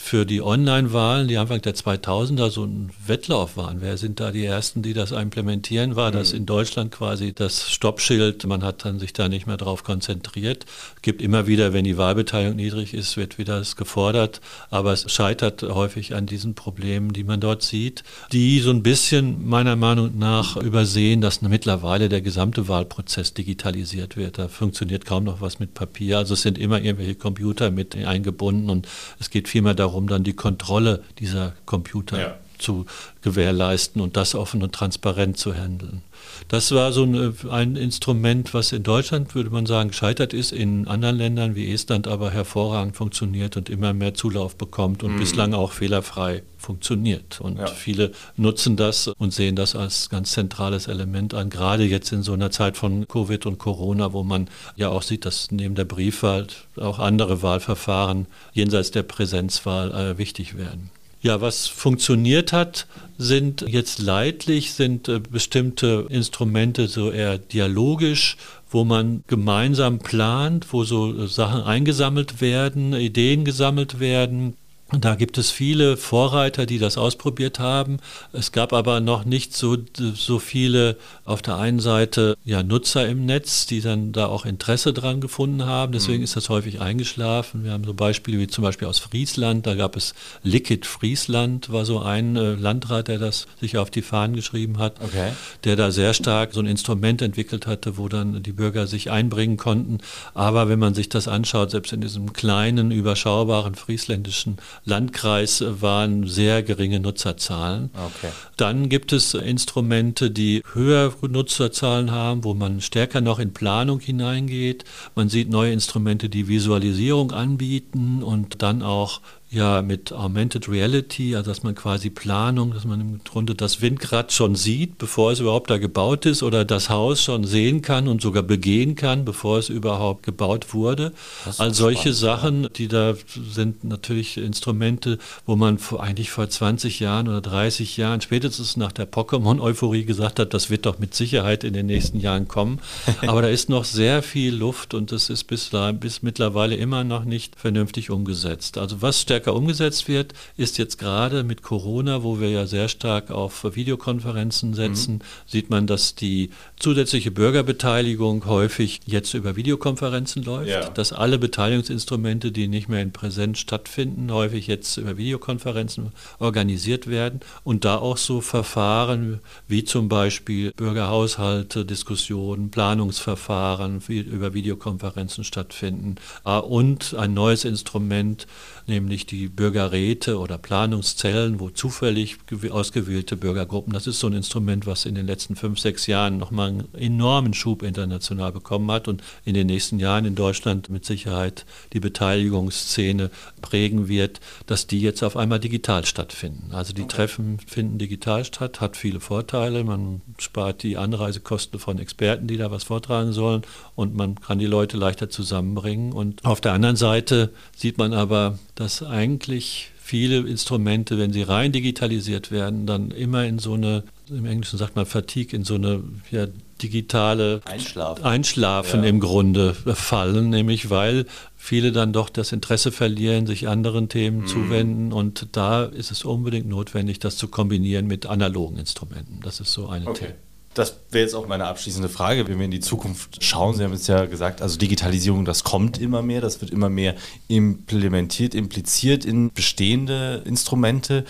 für 0.02 0.26
die 0.26 0.42
Online-Wahlen, 0.42 1.28
die 1.28 1.38
Anfang 1.38 1.62
der 1.62 1.74
2000er 1.74 2.50
so 2.50 2.66
ein 2.66 2.92
Wettlauf 3.06 3.58
waren. 3.58 3.82
Wer 3.82 3.98
sind 3.98 4.20
da 4.20 4.32
die 4.32 4.46
Ersten, 4.46 4.82
die 4.82 4.94
das 4.94 5.12
implementieren? 5.12 5.96
War 5.96 6.12
das 6.12 6.32
mhm. 6.32 6.40
in 6.40 6.46
Deutschland 6.46 6.92
quasi 6.92 7.34
das 7.34 7.72
Stoppschild? 7.72 8.46
Man 8.46 8.64
hat 8.64 8.86
dann 8.86 9.00
sich 9.00 9.14
da 9.14 9.30
nicht 9.30 9.48
mehr 9.48 9.58
drauf 9.58 9.84
konzentriert. 9.84 10.66
Es 10.96 11.02
gibt 11.02 11.22
immer 11.22 11.48
wieder, 11.48 11.74
wenn 11.74 11.86
die 11.86 11.98
Wahlbeteiligung 11.98 12.56
niedrig 12.56 12.94
ist, 12.94 13.18
wird 13.18 13.38
wieder 13.38 13.58
das 13.60 13.76
gefordert. 13.76 14.42
Aber 14.70 14.94
es 14.94 15.12
scheitert 15.12 15.64
häufig 15.64 16.14
an 16.14 16.26
diesen 16.26 16.56
Problemen, 16.56 17.14
die 17.14 17.24
man 17.24 17.40
dort 17.40 17.64
sieht, 17.64 18.04
die 18.32 18.60
so 18.60 18.70
ein 18.72 18.84
bisschen 18.84 19.48
meiner 19.48 19.76
Meinung 19.76 20.20
nach 20.20 20.58
übersehen, 20.58 21.22
dass 21.22 21.42
mittlerweile 21.42 22.10
der 22.10 22.22
gesamte 22.22 22.68
Wahlprozess 22.68 23.34
digitalisiert 23.34 24.18
wird. 24.18 24.38
Da 24.38 24.50
funktioniert 24.50 25.06
kaum 25.06 25.24
noch 25.24 25.42
was 25.42 25.60
mit 25.60 25.74
Papier. 25.74 26.18
Also 26.20 26.36
es 26.36 26.42
sind 26.42 26.58
immer 26.58 26.82
irgendwelche 26.82 27.16
Computer 27.16 27.72
mit 27.72 27.96
eingebunden 27.96 28.70
und 28.70 28.88
es 29.20 29.30
geht 29.30 29.48
vielmehr 29.48 29.74
darum, 29.74 29.85
darum, 29.86 30.08
dann 30.08 30.24
die 30.24 30.34
Kontrolle 30.34 31.04
dieser 31.20 31.54
Computer 31.66 32.20
ja. 32.20 32.38
Zu 32.66 32.86
gewährleisten 33.22 34.02
und 34.02 34.18
das 34.18 34.36
offen 34.36 34.64
und 34.64 34.74
transparent 34.74 35.38
zu 35.38 35.54
handeln. 35.54 36.02
Das 36.48 36.72
war 36.72 36.92
so 36.92 37.04
ein, 37.04 37.36
ein, 37.50 37.76
Instrument, 37.76 38.54
was 38.54 38.72
in 38.72 38.84
Deutschland, 38.84 39.36
würde 39.36 39.50
man 39.50 39.66
sagen, 39.66 39.90
gescheitert 39.90 40.34
ist, 40.34 40.52
in 40.52 40.88
anderen 40.88 41.18
Ländern 41.18 41.56
wie 41.56 41.72
Estland 41.72 42.08
aber 42.08 42.32
hervorragend 42.32 42.96
funktioniert 42.96 43.58
und 43.58 43.70
immer 43.70 43.94
mehr 43.94 44.14
Zulauf 44.14 44.56
bekommt 44.56 45.04
und 45.04 45.16
mhm. 45.16 45.20
bislang 45.20 45.54
auch 45.54 45.72
fehlerfrei 45.72 46.44
funktioniert. 46.58 47.40
Und 47.42 47.58
ja. 47.58 47.68
viele 47.68 48.12
nutzen 48.38 48.76
das 48.76 49.08
und 49.08 49.34
sehen 49.34 49.56
das 49.56 49.76
als 49.76 50.10
ganz 50.10 50.32
zentrales 50.32 50.88
Element 50.88 51.34
an, 51.34 51.50
gerade 51.50 51.84
jetzt 51.84 52.12
in 52.12 52.24
so 52.24 52.34
einer 52.34 52.52
Zeit 52.52 52.78
von 52.78 53.08
Covid 53.08 53.46
und 53.46 53.58
Corona, 53.58 54.14
wo 54.14 54.24
man 54.24 54.50
ja 54.76 54.90
auch 54.90 55.04
sieht, 55.04 55.26
dass 55.26 55.52
neben 55.52 55.76
der 55.76 55.86
Briefwahl 55.86 56.48
auch 56.76 57.00
andere 57.00 57.42
Wahlverfahren 57.42 58.28
jenseits 58.54 58.92
der 58.92 59.04
Präsenzwahl 59.04 59.92
äh, 59.94 60.18
wichtig 60.18 60.58
werden. 60.58 60.90
Ja, 61.26 61.42
was 61.42 61.66
funktioniert 61.66 62.54
hat, 62.54 62.86
sind 63.18 63.66
jetzt 63.68 63.98
leidlich, 63.98 64.74
sind 64.74 65.10
äh, 65.10 65.20
bestimmte 65.20 66.06
Instrumente 66.08 66.88
so 66.88 67.10
eher 67.10 67.40
dialogisch, 67.40 68.38
wo 68.70 68.84
man 68.84 69.24
gemeinsam 69.26 69.98
plant, 69.98 70.72
wo 70.72 70.84
so 70.84 71.26
Sachen 71.26 71.64
eingesammelt 71.64 72.42
werden, 72.42 72.94
Ideen 72.94 73.44
gesammelt 73.44 74.00
werden 74.00 74.56
da 75.04 75.16
gibt 75.16 75.38
es 75.38 75.52
viele 75.52 75.98
Vorreiter, 75.98 76.66
die 76.66 76.78
das 76.78 76.98
ausprobiert 76.98 77.60
haben. 77.60 77.98
Es 78.32 78.52
gab 78.52 78.72
aber 78.72 79.00
noch 79.00 79.26
nicht 79.26 79.56
so, 79.56 79.78
so 80.14 80.40
viele 80.40 80.98
auf 81.24 81.42
der 81.42 81.58
einen 81.58 81.80
Seite 81.80 82.38
ja, 82.46 82.64
Nutzer 82.64 83.08
im 83.08 83.26
Netz, 83.26 83.66
die 83.66 83.82
dann 83.82 84.12
da 84.12 84.28
auch 84.28 84.46
Interesse 84.46 84.94
dran 84.94 85.22
gefunden 85.22 85.66
haben. 85.66 85.92
Deswegen 85.92 86.20
mhm. 86.20 86.24
ist 86.24 86.36
das 86.36 86.50
häufig 86.50 86.82
eingeschlafen. 86.82 87.64
Wir 87.64 87.72
haben 87.72 87.84
so 87.84 87.94
Beispiele 87.94 88.38
wie 88.40 88.48
zum 88.48 88.64
Beispiel 88.64 88.88
aus 88.88 89.00
Friesland. 89.00 89.66
Da 89.66 89.76
gab 89.76 89.96
es 89.96 90.14
Liquid 90.44 90.86
Friesland, 90.88 91.72
war 91.72 91.86
so 91.86 92.00
ein 92.00 92.36
äh, 92.36 92.54
Landrat, 92.54 93.08
der 93.08 93.18
das 93.18 93.48
sich 93.60 93.78
auf 93.78 93.90
die 93.90 94.02
Fahnen 94.02 94.36
geschrieben 94.36 94.78
hat, 94.78 95.02
okay. 95.04 95.32
der 95.64 95.76
da 95.76 95.92
sehr 95.92 96.14
stark 96.14 96.54
so 96.54 96.60
ein 96.60 96.68
Instrument 96.68 97.22
entwickelt 97.22 97.68
hatte, 97.68 97.98
wo 97.98 98.08
dann 98.08 98.44
die 98.44 98.52
Bürger 98.52 98.88
sich 98.88 99.10
einbringen 99.10 99.58
konnten. 99.58 99.98
Aber 100.34 100.70
wenn 100.70 100.80
man 100.80 100.94
sich 100.94 101.10
das 101.10 101.28
anschaut, 101.28 101.72
selbst 101.72 101.92
in 101.94 102.02
diesem 102.02 102.34
kleinen, 102.34 102.92
überschaubaren 102.92 103.76
friesländischen 103.76 104.58
Landkreis 104.86 105.64
waren 105.82 106.28
sehr 106.28 106.62
geringe 106.62 107.00
Nutzerzahlen. 107.00 107.90
Okay. 107.94 108.32
Dann 108.56 108.88
gibt 108.88 109.14
es 109.14 109.34
Instrumente, 109.34 110.30
die 110.30 110.62
höhere 110.74 111.28
Nutzerzahlen 111.28 112.12
haben, 112.12 112.44
wo 112.44 112.54
man 112.54 112.82
stärker 112.82 113.20
noch 113.20 113.40
in 113.40 113.52
Planung 113.52 114.00
hineingeht. 114.00 114.84
Man 115.16 115.28
sieht 115.28 115.50
neue 115.50 115.74
Instrumente, 115.74 116.30
die 116.30 116.48
Visualisierung 116.48 117.32
anbieten 117.32 118.22
und 118.22 118.62
dann 118.62 118.84
auch 118.84 119.22
ja 119.56 119.82
mit 119.82 120.12
Augmented 120.12 120.70
Reality, 120.70 121.36
also 121.36 121.50
dass 121.50 121.64
man 121.64 121.76
quasi 121.76 122.10
Planung, 122.10 122.74
dass 122.74 122.86
man 122.86 123.02
im 123.02 123.24
Grunde 123.24 123.56
das 123.56 123.82
Windrad 123.82 124.32
schon 124.32 124.56
sieht, 124.56 124.98
bevor 124.98 125.32
es 125.32 125.40
überhaupt 125.40 125.70
da 125.70 125.78
gebaut 125.78 126.26
ist 126.26 126.44
oder 126.44 126.66
das 126.66 126.90
Haus 126.90 127.24
schon 127.24 127.44
sehen 127.44 127.82
kann 127.82 128.08
und 128.08 128.22
sogar 128.22 128.44
begehen 128.44 128.96
kann, 128.96 129.26
bevor 129.26 129.58
es 129.58 129.70
überhaupt 129.70 130.24
gebaut 130.24 130.74
wurde. 130.74 131.14
All 131.58 131.74
solche 131.74 132.14
spannend, 132.14 132.18
Sachen, 132.18 132.64
ja. 132.64 132.70
die 132.70 132.88
da 132.88 133.14
sind 133.52 133.84
natürlich 133.84 134.38
Instrumente, 134.38 135.18
wo 135.46 135.56
man 135.56 135.78
vor, 135.78 136.04
eigentlich 136.04 136.32
vor 136.32 136.50
20 136.50 137.00
Jahren 137.00 137.28
oder 137.28 137.42
30 137.42 137.98
Jahren, 137.98 138.22
spätestens 138.22 138.78
nach 138.78 138.92
der 138.92 139.10
Pokémon-Euphorie 139.10 140.06
gesagt 140.06 140.40
hat, 140.40 140.54
das 140.54 140.70
wird 140.70 140.86
doch 140.86 141.00
mit 141.00 141.16
Sicherheit 141.16 141.64
in 141.64 141.74
den 141.74 141.86
nächsten 141.86 142.20
Jahren 142.20 142.48
kommen. 142.48 142.80
Aber 143.28 143.42
da 143.42 143.48
ist 143.48 143.70
noch 143.70 143.86
sehr 143.86 144.22
viel 144.22 144.54
Luft 144.54 144.94
und 144.94 145.12
das 145.12 145.30
ist 145.30 145.46
bis, 145.46 145.72
bis 146.00 146.22
mittlerweile 146.22 146.76
immer 146.76 147.04
noch 147.04 147.26
nicht 147.26 147.60
vernünftig 147.60 148.10
umgesetzt. 148.10 148.78
Also 148.78 149.02
was 149.02 149.22
stärker 149.22 149.45
stärker 149.46 149.56
umgesetzt 149.56 150.08
wird, 150.08 150.34
ist 150.58 150.78
jetzt 150.78 150.98
gerade 150.98 151.44
mit 151.44 151.62
Corona, 151.62 152.24
wo 152.24 152.40
wir 152.40 152.50
ja 152.50 152.66
sehr 152.66 152.88
stark 152.88 153.30
auf 153.30 153.64
Videokonferenzen 153.76 154.74
setzen, 154.74 155.16
mhm. 155.16 155.22
sieht 155.46 155.70
man, 155.70 155.86
dass 155.86 156.16
die 156.16 156.50
zusätzliche 156.78 157.32
Bürgerbeteiligung 157.32 158.46
häufig 158.46 159.02
jetzt 159.06 159.34
über 159.36 159.56
Videokonferenzen 159.56 160.44
läuft, 160.44 160.70
ja. 160.70 160.90
dass 160.90 161.14
alle 161.14 161.38
Beteiligungsinstrumente, 161.38 162.52
die 162.52 162.68
nicht 162.68 162.90
mehr 162.90 163.02
in 163.02 163.12
Präsenz 163.12 163.60
stattfinden, 163.60 164.32
häufig 164.32 164.68
jetzt 164.68 164.98
über 164.98 165.18
Videokonferenzen 165.18 166.12
organisiert 166.40 167.08
werden 167.08 167.42
und 167.64 167.86
da 167.86 167.98
auch 167.98 168.18
so 168.18 168.42
Verfahren 168.42 169.42
wie 169.68 169.84
zum 169.84 170.10
Beispiel 170.10 170.72
Bürgerhaushalte, 170.76 171.86
Diskussionen, 171.86 172.72
Planungsverfahren 172.72 174.02
über 174.08 174.54
Videokonferenzen 174.54 175.44
stattfinden 175.44 176.16
ah, 176.44 176.60
und 176.60 177.14
ein 177.14 177.34
neues 177.34 177.66
Instrument, 177.66 178.48
nämlich 178.88 179.26
die 179.26 179.48
Bürgerräte 179.48 180.38
oder 180.40 180.58
Planungszellen, 180.58 181.60
wo 181.60 181.70
zufällig 181.70 182.38
ausgewählte 182.70 183.38
Bürgergruppen, 183.38 183.94
das 183.94 184.08
ist 184.08 184.20
so 184.20 184.28
ein 184.28 184.34
Instrument, 184.34 184.86
was 184.86 185.06
in 185.06 185.16
den 185.16 185.26
letzten 185.26 185.56
fünf, 185.56 185.80
sechs 185.80 186.08
Jahren 186.08 186.38
nochmal 186.38 186.70
einen 186.70 186.94
enormen 186.94 187.54
Schub 187.54 187.84
international 187.84 188.52
bekommen 188.52 188.90
hat 188.92 189.08
und 189.08 189.24
in 189.44 189.54
den 189.54 189.68
nächsten 189.68 190.00
Jahren 190.00 190.26
in 190.26 190.36
Deutschland 190.36 190.90
mit 190.90 191.06
Sicherheit 191.06 191.66
die 191.94 192.00
Beteiligungsszene 192.00 193.32
prägen 193.62 194.08
wird, 194.08 194.40
dass 194.68 194.88
die 194.88 195.02
jetzt 195.02 195.24
auf 195.24 195.38
einmal 195.38 195.60
digital 195.60 196.06
stattfinden. 196.06 196.72
Also 196.72 196.94
die 196.94 197.04
okay. 197.04 197.16
Treffen 197.16 197.60
finden 197.66 197.98
digital 197.98 198.46
statt, 198.46 198.82
hat 198.82 198.98
viele 198.98 199.20
Vorteile. 199.20 199.84
Man 199.84 200.22
spart 200.38 200.84
die 200.84 200.98
Anreisekosten 200.98 201.80
von 201.80 202.00
Experten, 202.00 202.48
die 202.48 202.58
da 202.58 202.72
was 202.72 202.84
vortragen 202.84 203.34
sollen 203.34 203.64
und 203.96 204.16
man 204.16 204.40
kann 204.40 204.60
die 204.60 204.66
Leute 204.66 204.98
leichter 204.98 205.30
zusammenbringen. 205.30 206.14
Und 206.14 206.44
auf 206.46 206.62
der 206.62 206.74
anderen 206.74 206.96
Seite 206.96 207.52
sieht 207.76 207.98
man 207.98 208.14
aber, 208.14 208.60
dass 208.76 209.02
eigentlich 209.02 209.92
viele 209.98 210.42
Instrumente, 210.42 211.18
wenn 211.18 211.34
sie 211.34 211.42
rein 211.42 211.72
digitalisiert 211.72 212.52
werden, 212.52 212.86
dann 212.86 213.10
immer 213.10 213.46
in 213.46 213.58
so 213.58 213.74
eine, 213.74 214.04
im 214.30 214.46
Englischen 214.46 214.78
sagt 214.78 214.96
man 214.96 215.08
Fatigue, 215.08 215.58
in 215.58 215.64
so 215.64 215.76
eine 215.76 216.04
ja, 216.30 216.46
digitale 216.82 217.62
Einschlafen, 217.66 218.24
Einschlafen 218.24 219.04
ja. 219.04 219.10
im 219.10 219.20
Grunde 219.20 219.74
fallen, 219.74 220.52
nämlich 220.52 220.92
weil 220.92 221.26
viele 221.56 221.92
dann 221.92 222.14
doch 222.14 222.30
das 222.30 222.52
Interesse 222.52 222.92
verlieren, 222.92 223.48
sich 223.48 223.68
anderen 223.68 224.08
Themen 224.08 224.42
mhm. 224.42 224.48
zuwenden 224.48 225.14
und 225.14 225.48
da 225.54 225.86
ist 225.86 226.12
es 226.12 226.24
unbedingt 226.24 226.68
notwendig, 226.68 227.18
das 227.18 227.38
zu 227.38 227.48
kombinieren 227.48 228.06
mit 228.06 228.28
analogen 228.28 228.78
Instrumenten. 228.78 229.40
Das 229.42 229.60
ist 229.60 229.74
so 229.74 229.88
eine 229.88 230.08
okay. 230.08 230.26
Thema. 230.26 230.36
Das 230.76 230.98
wäre 231.10 231.24
jetzt 231.24 231.34
auch 231.34 231.48
meine 231.48 231.66
abschließende 231.66 232.10
Frage, 232.10 232.48
wenn 232.48 232.58
wir 232.58 232.66
in 232.66 232.72
die 232.72 232.82
Zukunft 232.82 233.42
schauen. 233.42 233.76
Sie 233.76 233.84
haben 233.84 233.94
es 233.94 234.08
ja 234.08 234.26
gesagt, 234.26 234.62
also 234.62 234.78
Digitalisierung, 234.78 235.46
das 235.46 235.64
kommt 235.64 235.98
immer 235.98 236.22
mehr, 236.22 236.42
das 236.42 236.60
wird 236.60 236.70
immer 236.70 236.90
mehr 236.90 237.16
implementiert, 237.48 238.54
impliziert 238.54 239.24
in 239.24 239.54
bestehende 239.54 240.44
Instrumente. 240.46 241.24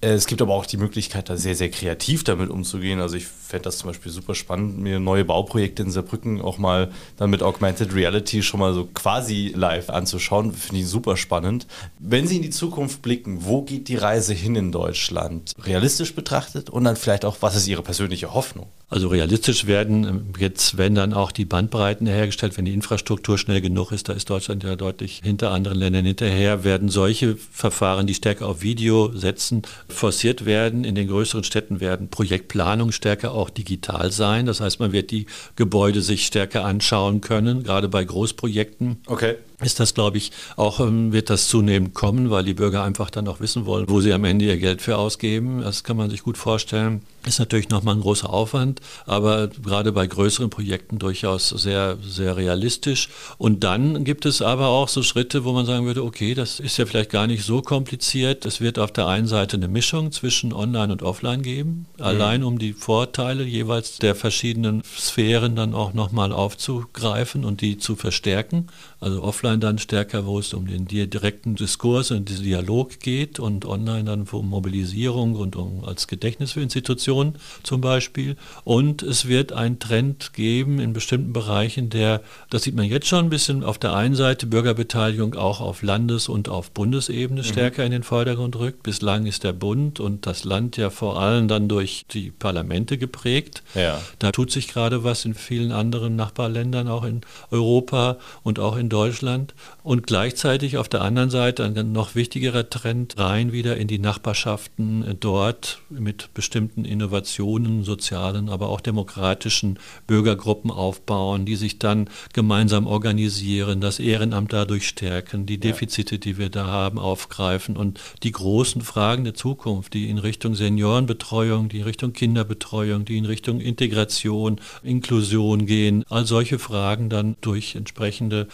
Äh, 0.00 0.10
es 0.10 0.26
gibt 0.26 0.40
aber 0.40 0.54
auch 0.54 0.66
die 0.66 0.76
Möglichkeit, 0.76 1.28
da 1.28 1.36
sehr, 1.36 1.56
sehr 1.56 1.70
kreativ 1.70 2.22
damit 2.22 2.48
umzugehen. 2.48 3.00
Also 3.00 3.16
ich 3.16 3.26
fände 3.52 3.64
das 3.64 3.76
zum 3.76 3.90
Beispiel 3.90 4.10
super 4.10 4.34
spannend, 4.34 4.78
mir 4.78 4.98
neue 4.98 5.26
Bauprojekte 5.26 5.82
in 5.82 5.90
Saarbrücken 5.90 6.40
auch 6.40 6.56
mal 6.56 6.90
dann 7.18 7.28
mit 7.28 7.42
Augmented 7.42 7.94
Reality 7.94 8.42
schon 8.42 8.60
mal 8.60 8.72
so 8.72 8.88
quasi 8.94 9.52
live 9.54 9.90
anzuschauen. 9.90 10.54
Finde 10.54 10.80
ich 10.80 10.88
super 10.88 11.18
spannend. 11.18 11.66
Wenn 11.98 12.26
Sie 12.26 12.36
in 12.36 12.42
die 12.42 12.50
Zukunft 12.50 13.02
blicken, 13.02 13.44
wo 13.44 13.60
geht 13.60 13.88
die 13.88 13.96
Reise 13.96 14.32
hin 14.32 14.56
in 14.56 14.72
Deutschland? 14.72 15.52
Realistisch 15.62 16.14
betrachtet 16.14 16.70
und 16.70 16.84
dann 16.84 16.96
vielleicht 16.96 17.26
auch, 17.26 17.36
was 17.40 17.54
ist 17.54 17.68
Ihre 17.68 17.82
persönliche 17.82 18.32
Hoffnung? 18.32 18.68
Also 18.92 19.08
realistisch 19.08 19.66
werden 19.66 20.04
ähm, 20.04 20.24
jetzt, 20.38 20.76
wenn 20.76 20.94
dann 20.94 21.14
auch 21.14 21.32
die 21.32 21.46
Bandbreiten 21.46 22.06
hergestellt, 22.06 22.58
wenn 22.58 22.66
die 22.66 22.74
Infrastruktur 22.74 23.38
schnell 23.38 23.62
genug 23.62 23.90
ist, 23.90 24.10
da 24.10 24.12
ist 24.12 24.28
Deutschland 24.28 24.64
ja 24.64 24.76
deutlich 24.76 25.22
hinter 25.24 25.50
anderen 25.50 25.78
Ländern 25.78 26.04
hinterher, 26.04 26.62
werden 26.62 26.90
solche 26.90 27.36
Verfahren, 27.36 28.06
die 28.06 28.12
stärker 28.12 28.46
auf 28.46 28.60
Video 28.60 29.10
setzen, 29.16 29.62
forciert 29.88 30.44
werden. 30.44 30.84
In 30.84 30.94
den 30.94 31.08
größeren 31.08 31.42
Städten 31.42 31.80
werden 31.80 32.08
Projektplanungen 32.08 32.92
stärker 32.92 33.32
auch 33.42 33.50
digital 33.50 34.10
sein. 34.12 34.46
Das 34.46 34.60
heißt, 34.60 34.80
man 34.80 34.92
wird 34.92 35.10
die 35.10 35.26
Gebäude 35.56 36.00
sich 36.00 36.24
stärker 36.24 36.64
anschauen 36.64 37.20
können, 37.20 37.62
gerade 37.62 37.88
bei 37.88 38.04
Großprojekten. 38.04 38.98
Okay 39.06 39.36
ist 39.62 39.80
das, 39.80 39.94
glaube 39.94 40.18
ich, 40.18 40.32
auch 40.56 40.80
ähm, 40.80 41.12
wird 41.12 41.30
das 41.30 41.48
zunehmend 41.48 41.94
kommen, 41.94 42.30
weil 42.30 42.44
die 42.44 42.54
Bürger 42.54 42.82
einfach 42.82 43.10
dann 43.10 43.28
auch 43.28 43.40
wissen 43.40 43.66
wollen, 43.66 43.88
wo 43.88 44.00
sie 44.00 44.12
am 44.12 44.24
Ende 44.24 44.46
ihr 44.46 44.58
Geld 44.58 44.82
für 44.82 44.98
ausgeben. 44.98 45.62
Das 45.62 45.84
kann 45.84 45.96
man 45.96 46.10
sich 46.10 46.22
gut 46.22 46.38
vorstellen. 46.38 47.02
Ist 47.24 47.38
natürlich 47.38 47.68
nochmal 47.68 47.94
ein 47.94 48.00
großer 48.00 48.28
Aufwand, 48.28 48.80
aber 49.06 49.46
gerade 49.46 49.92
bei 49.92 50.08
größeren 50.08 50.50
Projekten 50.50 50.98
durchaus 50.98 51.50
sehr, 51.50 51.96
sehr 52.02 52.36
realistisch. 52.36 53.10
Und 53.38 53.62
dann 53.62 54.02
gibt 54.02 54.26
es 54.26 54.42
aber 54.42 54.68
auch 54.68 54.88
so 54.88 55.04
Schritte, 55.04 55.44
wo 55.44 55.52
man 55.52 55.64
sagen 55.64 55.86
würde, 55.86 56.02
okay, 56.02 56.34
das 56.34 56.58
ist 56.58 56.78
ja 56.78 56.86
vielleicht 56.86 57.10
gar 57.10 57.28
nicht 57.28 57.44
so 57.44 57.62
kompliziert. 57.62 58.44
Es 58.44 58.60
wird 58.60 58.80
auf 58.80 58.90
der 58.90 59.06
einen 59.06 59.28
Seite 59.28 59.56
eine 59.56 59.68
Mischung 59.68 60.10
zwischen 60.10 60.52
Online 60.52 60.92
und 60.92 61.04
Offline 61.04 61.42
geben, 61.42 61.86
mhm. 61.96 62.04
allein 62.04 62.42
um 62.42 62.58
die 62.58 62.72
Vorteile 62.72 63.44
jeweils 63.44 63.98
der 63.98 64.16
verschiedenen 64.16 64.82
Sphären 64.98 65.54
dann 65.54 65.74
auch 65.74 65.92
nochmal 65.92 66.32
aufzugreifen 66.32 67.44
und 67.44 67.60
die 67.60 67.78
zu 67.78 67.94
verstärken. 67.94 68.66
Also 68.98 69.22
offline 69.22 69.51
dann 69.60 69.78
stärker, 69.78 70.26
wo 70.26 70.38
es 70.38 70.54
um 70.54 70.66
den 70.66 70.86
direkten 70.86 71.54
Diskurs 71.54 72.10
und 72.10 72.28
den 72.28 72.42
Dialog 72.42 73.00
geht 73.00 73.38
und 73.38 73.64
online 73.64 74.04
dann 74.04 74.26
um 74.30 74.48
Mobilisierung 74.48 75.34
und 75.34 75.56
um 75.56 75.84
als 75.84 76.06
Gedächtnis 76.06 76.52
für 76.52 76.60
Institutionen 76.60 77.34
zum 77.62 77.80
Beispiel. 77.80 78.36
Und 78.64 79.02
es 79.02 79.28
wird 79.28 79.52
einen 79.52 79.78
Trend 79.78 80.32
geben 80.32 80.78
in 80.78 80.92
bestimmten 80.92 81.32
Bereichen, 81.32 81.90
der, 81.90 82.22
das 82.50 82.62
sieht 82.62 82.74
man 82.74 82.86
jetzt 82.86 83.06
schon 83.06 83.26
ein 83.26 83.30
bisschen 83.30 83.64
auf 83.64 83.78
der 83.78 83.94
einen 83.94 84.14
Seite, 84.14 84.46
Bürgerbeteiligung 84.46 85.34
auch 85.34 85.60
auf 85.60 85.82
Landes- 85.82 86.28
und 86.28 86.48
auf 86.48 86.70
Bundesebene 86.70 87.40
mhm. 87.40 87.46
stärker 87.46 87.84
in 87.84 87.92
den 87.92 88.02
Vordergrund 88.02 88.56
rückt. 88.56 88.82
Bislang 88.82 89.26
ist 89.26 89.44
der 89.44 89.52
Bund 89.52 90.00
und 90.00 90.26
das 90.26 90.44
Land 90.44 90.76
ja 90.76 90.90
vor 90.90 91.20
allem 91.20 91.48
dann 91.48 91.68
durch 91.68 92.04
die 92.12 92.30
Parlamente 92.30 92.98
geprägt. 92.98 93.62
Ja. 93.74 94.00
Da 94.18 94.32
tut 94.32 94.50
sich 94.50 94.68
gerade 94.68 95.04
was 95.04 95.24
in 95.24 95.34
vielen 95.34 95.72
anderen 95.72 96.16
Nachbarländern, 96.16 96.88
auch 96.88 97.04
in 97.04 97.22
Europa 97.50 98.18
und 98.42 98.58
auch 98.58 98.76
in 98.76 98.88
Deutschland. 98.88 99.41
Deutschland. 99.42 99.54
Und 99.82 100.06
gleichzeitig 100.06 100.76
auf 100.76 100.88
der 100.88 101.02
anderen 101.02 101.30
Seite 101.30 101.64
ein 101.64 101.92
noch 101.92 102.14
wichtigerer 102.14 102.70
Trend 102.70 103.18
rein 103.18 103.50
wieder 103.52 103.76
in 103.76 103.88
die 103.88 103.98
Nachbarschaften 103.98 105.16
dort 105.18 105.80
mit 105.90 106.32
bestimmten 106.34 106.84
Innovationen, 106.84 107.82
sozialen, 107.82 108.48
aber 108.48 108.68
auch 108.68 108.80
demokratischen 108.80 109.78
Bürgergruppen 110.06 110.70
aufbauen, 110.70 111.44
die 111.44 111.56
sich 111.56 111.80
dann 111.80 112.08
gemeinsam 112.32 112.86
organisieren, 112.86 113.80
das 113.80 113.98
Ehrenamt 113.98 114.52
dadurch 114.52 114.86
stärken, 114.86 115.46
die 115.46 115.58
Defizite, 115.58 116.20
die 116.20 116.38
wir 116.38 116.48
da 116.48 116.66
haben, 116.66 117.00
aufgreifen 117.00 117.76
und 117.76 118.00
die 118.22 118.32
großen 118.32 118.82
Fragen 118.82 119.24
der 119.24 119.34
Zukunft, 119.34 119.94
die 119.94 120.08
in 120.08 120.18
Richtung 120.18 120.54
Seniorenbetreuung, 120.54 121.68
die 121.68 121.78
in 121.78 121.84
Richtung 121.84 122.12
Kinderbetreuung, 122.12 123.04
die 123.04 123.18
in 123.18 123.24
Richtung 123.24 123.60
Integration, 123.60 124.60
Inklusion 124.84 125.66
gehen, 125.66 126.04
all 126.08 126.24
solche 126.24 126.60
Fragen 126.60 127.08
dann 127.08 127.34
durch 127.40 127.74
entsprechende 127.74 128.46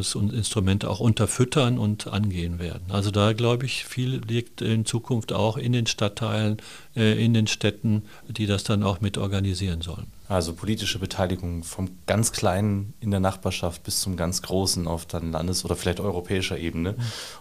Beteiligungsinstrumente 0.00 0.90
auch 0.90 1.00
unterfüttern 1.00 1.78
und 1.78 2.08
angehen 2.08 2.58
werden. 2.58 2.90
Also 2.90 3.10
da 3.10 3.32
glaube 3.32 3.66
ich, 3.66 3.84
viel 3.84 4.20
liegt 4.26 4.62
in 4.62 4.84
Zukunft 4.84 5.32
auch 5.32 5.56
in 5.56 5.72
den 5.72 5.86
Stadtteilen, 5.86 6.58
äh, 6.96 7.22
in 7.22 7.34
den 7.34 7.46
Städten, 7.46 8.02
die 8.28 8.46
das 8.46 8.64
dann 8.64 8.82
auch 8.82 9.00
mit 9.00 9.18
organisieren 9.18 9.82
sollen. 9.82 10.06
Also 10.28 10.52
politische 10.52 11.00
Beteiligung 11.00 11.64
vom 11.64 11.90
ganz 12.06 12.30
Kleinen 12.30 12.94
in 13.00 13.10
der 13.10 13.18
Nachbarschaft 13.18 13.82
bis 13.82 14.00
zum 14.00 14.16
ganz 14.16 14.42
Großen 14.42 14.86
auf 14.86 15.04
dann 15.04 15.32
Landes- 15.32 15.64
oder 15.64 15.74
vielleicht 15.74 15.98
europäischer 15.98 16.56
Ebene. 16.56 16.92
Mhm. 16.92 16.96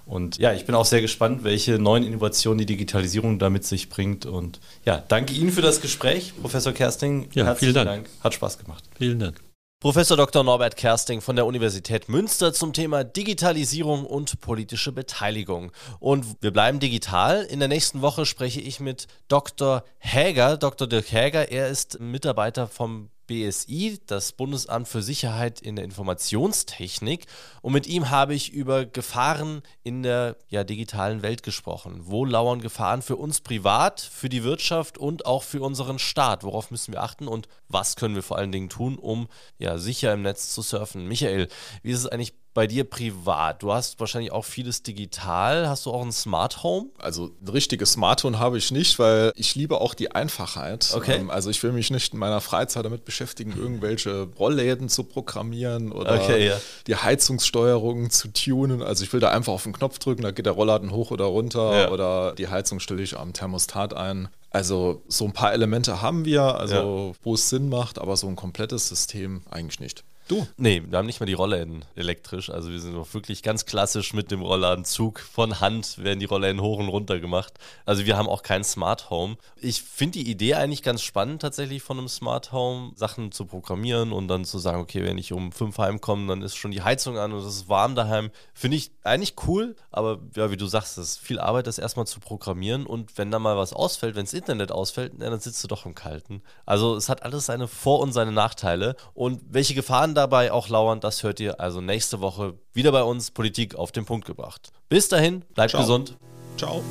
Und 0.07 0.37
ja, 0.37 0.53
ich 0.53 0.65
bin 0.65 0.73
auch 0.73 0.85
sehr 0.85 1.01
gespannt, 1.01 1.43
welche 1.43 1.77
neuen 1.77 2.03
Innovationen 2.03 2.57
die 2.57 2.65
Digitalisierung 2.65 3.37
da 3.37 3.51
mit 3.51 3.63
sich 3.63 3.89
bringt. 3.89 4.25
Und 4.25 4.59
ja, 4.85 5.03
danke 5.07 5.33
Ihnen 5.33 5.51
für 5.51 5.61
das 5.61 5.81
Gespräch, 5.81 6.33
Professor 6.41 6.73
Kersting. 6.73 7.29
Ja, 7.33 7.45
Herzlichen 7.45 7.73
vielen 7.73 7.85
Dank. 7.85 8.05
Dank. 8.05 8.23
Hat 8.23 8.33
Spaß 8.33 8.57
gemacht. 8.57 8.83
Vielen 8.97 9.19
Dank. 9.19 9.48
Professor 9.81 10.17
Dr. 10.17 10.43
Norbert 10.43 10.75
Kersting 10.75 11.21
von 11.21 11.37
der 11.37 11.45
Universität 11.45 12.09
Münster 12.09 12.51
zum 12.51 12.73
Thema 12.73 13.05
Digitalisierung 13.05 14.05
und 14.05 14.41
politische 14.41 14.91
Beteiligung. 14.91 15.71
Und 16.01 16.25
wir 16.41 16.51
bleiben 16.51 16.81
digital. 16.81 17.43
In 17.43 17.59
der 17.59 17.69
nächsten 17.69 18.01
Woche 18.01 18.25
spreche 18.25 18.59
ich 18.59 18.81
mit 18.81 19.07
Dr. 19.29 19.85
Häger, 19.97 20.57
Dr. 20.57 20.85
Dirk 20.85 21.13
Häger. 21.13 21.49
Er 21.49 21.69
ist 21.69 22.01
Mitarbeiter 22.01 22.67
vom 22.67 23.09
BSI, 23.29 23.99
das 24.07 24.31
Bundesamt 24.31 24.87
für 24.87 25.03
Sicherheit 25.03 25.61
in 25.61 25.75
der 25.75 25.85
Informationstechnik. 25.85 27.27
Und 27.61 27.73
mit 27.73 27.85
ihm 27.85 28.09
habe 28.09 28.33
ich 28.33 28.51
über 28.51 28.85
Gefahren 28.85 29.61
in 29.83 30.01
der 30.01 30.35
ja, 30.49 30.63
digitalen 30.63 31.21
Welt 31.21 31.43
gesprochen. 31.43 32.01
Wo 32.05 32.25
lauern 32.25 32.59
Gefahren 32.59 33.03
für 33.03 33.15
uns 33.15 33.39
privat, 33.39 34.01
für 34.01 34.29
die 34.29 34.43
Wirtschaft 34.43 34.97
und 34.97 35.27
auch 35.27 35.43
für 35.43 35.61
unseren 35.61 35.99
Staat? 35.99 36.43
Worauf 36.43 36.71
müssen 36.71 36.91
wir 36.91 37.03
achten 37.03 37.27
und 37.27 37.47
was 37.67 37.95
können 37.95 38.15
wir 38.15 38.23
vor 38.23 38.37
allen 38.37 38.51
Dingen 38.51 38.69
tun, 38.69 38.97
um 38.97 39.27
ja, 39.59 39.77
sicher 39.77 40.11
im 40.13 40.23
Netz 40.23 40.51
zu 40.53 40.63
surfen? 40.63 41.07
Michael, 41.07 41.47
wie 41.83 41.91
ist 41.91 41.99
es 41.99 42.07
eigentlich 42.07 42.33
bei 42.53 42.67
dir 42.67 42.83
privat? 42.83 43.63
Du 43.63 43.71
hast 43.71 43.99
wahrscheinlich 43.99 44.31
auch 44.31 44.45
vieles 44.45 44.83
digital. 44.83 45.67
Hast 45.67 45.85
du 45.85 45.91
auch 45.91 46.03
ein 46.03 46.11
Smart 46.11 46.63
Home? 46.63 46.89
Also 46.97 47.31
ein 47.41 47.49
richtiges 47.49 47.93
Smart 47.93 48.23
Home 48.23 48.39
habe 48.39 48.57
ich 48.57 48.71
nicht, 48.71 48.99
weil 48.99 49.31
ich 49.35 49.55
liebe 49.55 49.79
auch 49.79 49.93
die 49.93 50.11
Einfachheit. 50.11 50.91
Okay. 50.93 51.15
Ähm, 51.15 51.29
also 51.29 51.49
ich 51.49 51.61
will 51.63 51.71
mich 51.71 51.91
nicht 51.91 52.13
in 52.13 52.19
meiner 52.19 52.41
Freizeit 52.41 52.85
damit 52.85 53.05
beschäftigen, 53.05 53.53
irgendwelche 53.55 54.29
Rollläden 54.37 54.89
zu 54.89 55.03
programmieren 55.03 55.91
oder 55.91 56.21
okay, 56.21 56.47
ja. 56.47 56.57
die 56.87 56.95
Heizungssteuerung 56.95 58.09
zu 58.09 58.29
tunen. 58.29 58.81
Also 58.81 59.03
ich 59.03 59.13
will 59.13 59.19
da 59.19 59.29
einfach 59.29 59.53
auf 59.53 59.63
den 59.63 59.73
Knopf 59.73 59.99
drücken, 59.99 60.23
da 60.23 60.31
geht 60.31 60.45
der 60.45 60.53
Rollladen 60.53 60.91
hoch 60.91 61.11
oder 61.11 61.25
runter 61.25 61.81
ja. 61.81 61.91
oder 61.91 62.33
die 62.33 62.47
Heizung 62.47 62.79
stelle 62.79 63.03
ich 63.03 63.17
am 63.17 63.33
Thermostat 63.33 63.93
ein. 63.93 64.29
Also 64.51 65.03
so 65.07 65.25
ein 65.25 65.33
paar 65.33 65.53
Elemente 65.53 66.01
haben 66.01 66.25
wir, 66.25 66.41
also 66.41 67.13
ja. 67.13 67.15
wo 67.23 67.33
es 67.35 67.49
Sinn 67.49 67.69
macht, 67.69 67.99
aber 67.99 68.17
so 68.17 68.27
ein 68.27 68.35
komplettes 68.35 68.87
System 68.87 69.43
eigentlich 69.49 69.79
nicht. 69.79 70.03
Du? 70.29 70.45
Nee, 70.57 70.83
wir 70.87 70.99
haben 70.99 71.07
nicht 71.07 71.19
mal 71.19 71.25
die 71.25 71.33
Rollläden 71.33 71.83
elektrisch. 71.95 72.51
Also 72.51 72.69
wir 72.69 72.79
sind 72.79 72.95
auch 72.95 73.15
wirklich 73.15 73.41
ganz 73.41 73.65
klassisch 73.65 74.13
mit 74.13 74.29
dem 74.29 74.43
Rolladenzug. 74.43 75.21
Von 75.21 75.59
Hand 75.59 75.97
werden 75.97 76.19
die 76.19 76.27
Rollläden 76.27 76.61
hoch 76.61 76.77
und 76.77 76.87
runter 76.87 77.19
gemacht. 77.19 77.53
Also 77.83 78.05
wir 78.05 78.15
haben 78.15 78.29
auch 78.29 78.43
kein 78.43 78.63
Smart 78.63 79.09
Home. 79.09 79.37
Ich 79.55 79.81
finde 79.81 80.19
die 80.19 80.29
Idee 80.29 80.53
eigentlich 80.53 80.83
ganz 80.83 81.01
spannend, 81.01 81.41
tatsächlich 81.41 81.81
von 81.81 81.97
einem 81.97 82.07
Smart 82.07 82.51
Home 82.51 82.91
Sachen 82.93 83.31
zu 83.31 83.45
programmieren 83.45 84.11
und 84.11 84.27
dann 84.27 84.45
zu 84.45 84.59
sagen, 84.59 84.79
okay, 84.79 85.03
wenn 85.03 85.17
ich 85.17 85.33
um 85.33 85.51
fünf 85.51 85.79
heimkomme, 85.79 86.27
dann 86.27 86.43
ist 86.43 86.55
schon 86.55 86.69
die 86.69 86.83
Heizung 86.83 87.17
an 87.17 87.33
und 87.33 87.39
es 87.39 87.47
ist 87.47 87.67
warm 87.67 87.95
daheim. 87.95 88.29
Finde 88.53 88.77
ich 88.77 88.91
eigentlich 89.03 89.33
cool, 89.47 89.75
aber 89.89 90.19
ja, 90.35 90.51
wie 90.51 90.57
du 90.57 90.67
sagst, 90.67 90.99
es 90.99 91.13
ist 91.13 91.19
viel 91.21 91.39
Arbeit, 91.39 91.65
das 91.65 91.79
erstmal 91.79 92.05
zu 92.05 92.19
programmieren 92.19 92.85
und 92.85 93.17
wenn 93.17 93.31
da 93.31 93.39
mal 93.39 93.57
was 93.57 93.73
ausfällt, 93.73 94.15
wenn 94.15 94.25
das 94.25 94.33
Internet 94.35 94.71
ausfällt, 94.71 95.13
dann 95.17 95.39
sitzt 95.39 95.63
du 95.63 95.67
doch 95.67 95.87
im 95.87 95.95
Kalten. 95.95 96.43
Also 96.67 96.95
es 96.95 97.09
hat 97.09 97.23
alles 97.23 97.47
seine 97.47 97.67
Vor- 97.67 98.01
und 98.01 98.11
seine 98.11 98.31
Nachteile. 98.31 98.95
Und 99.15 99.41
welche 99.49 99.73
Gefahren 99.73 100.18
dabei 100.19 100.51
auch 100.51 100.69
lauern, 100.69 100.99
das 100.99 101.23
hört 101.23 101.39
ihr 101.39 101.59
also 101.59 101.81
nächste 101.81 102.19
Woche 102.19 102.55
wieder 102.73 102.91
bei 102.91 103.03
uns 103.03 103.31
Politik 103.31 103.75
auf 103.75 103.91
den 103.91 104.05
Punkt 104.05 104.25
gebracht. 104.25 104.71
Bis 104.89 105.07
dahin, 105.07 105.43
bleibt 105.55 105.71
Ciao. 105.71 105.81
gesund. 105.81 106.17
Ciao. 106.57 106.83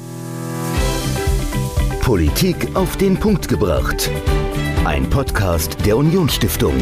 Politik 2.01 2.75
auf 2.75 2.97
den 2.97 3.19
Punkt 3.21 3.49
gebracht. 3.49 4.11
Ein 4.85 5.11
Podcast 5.11 5.77
der 5.85 5.99
Unionsstiftung. 5.99 6.75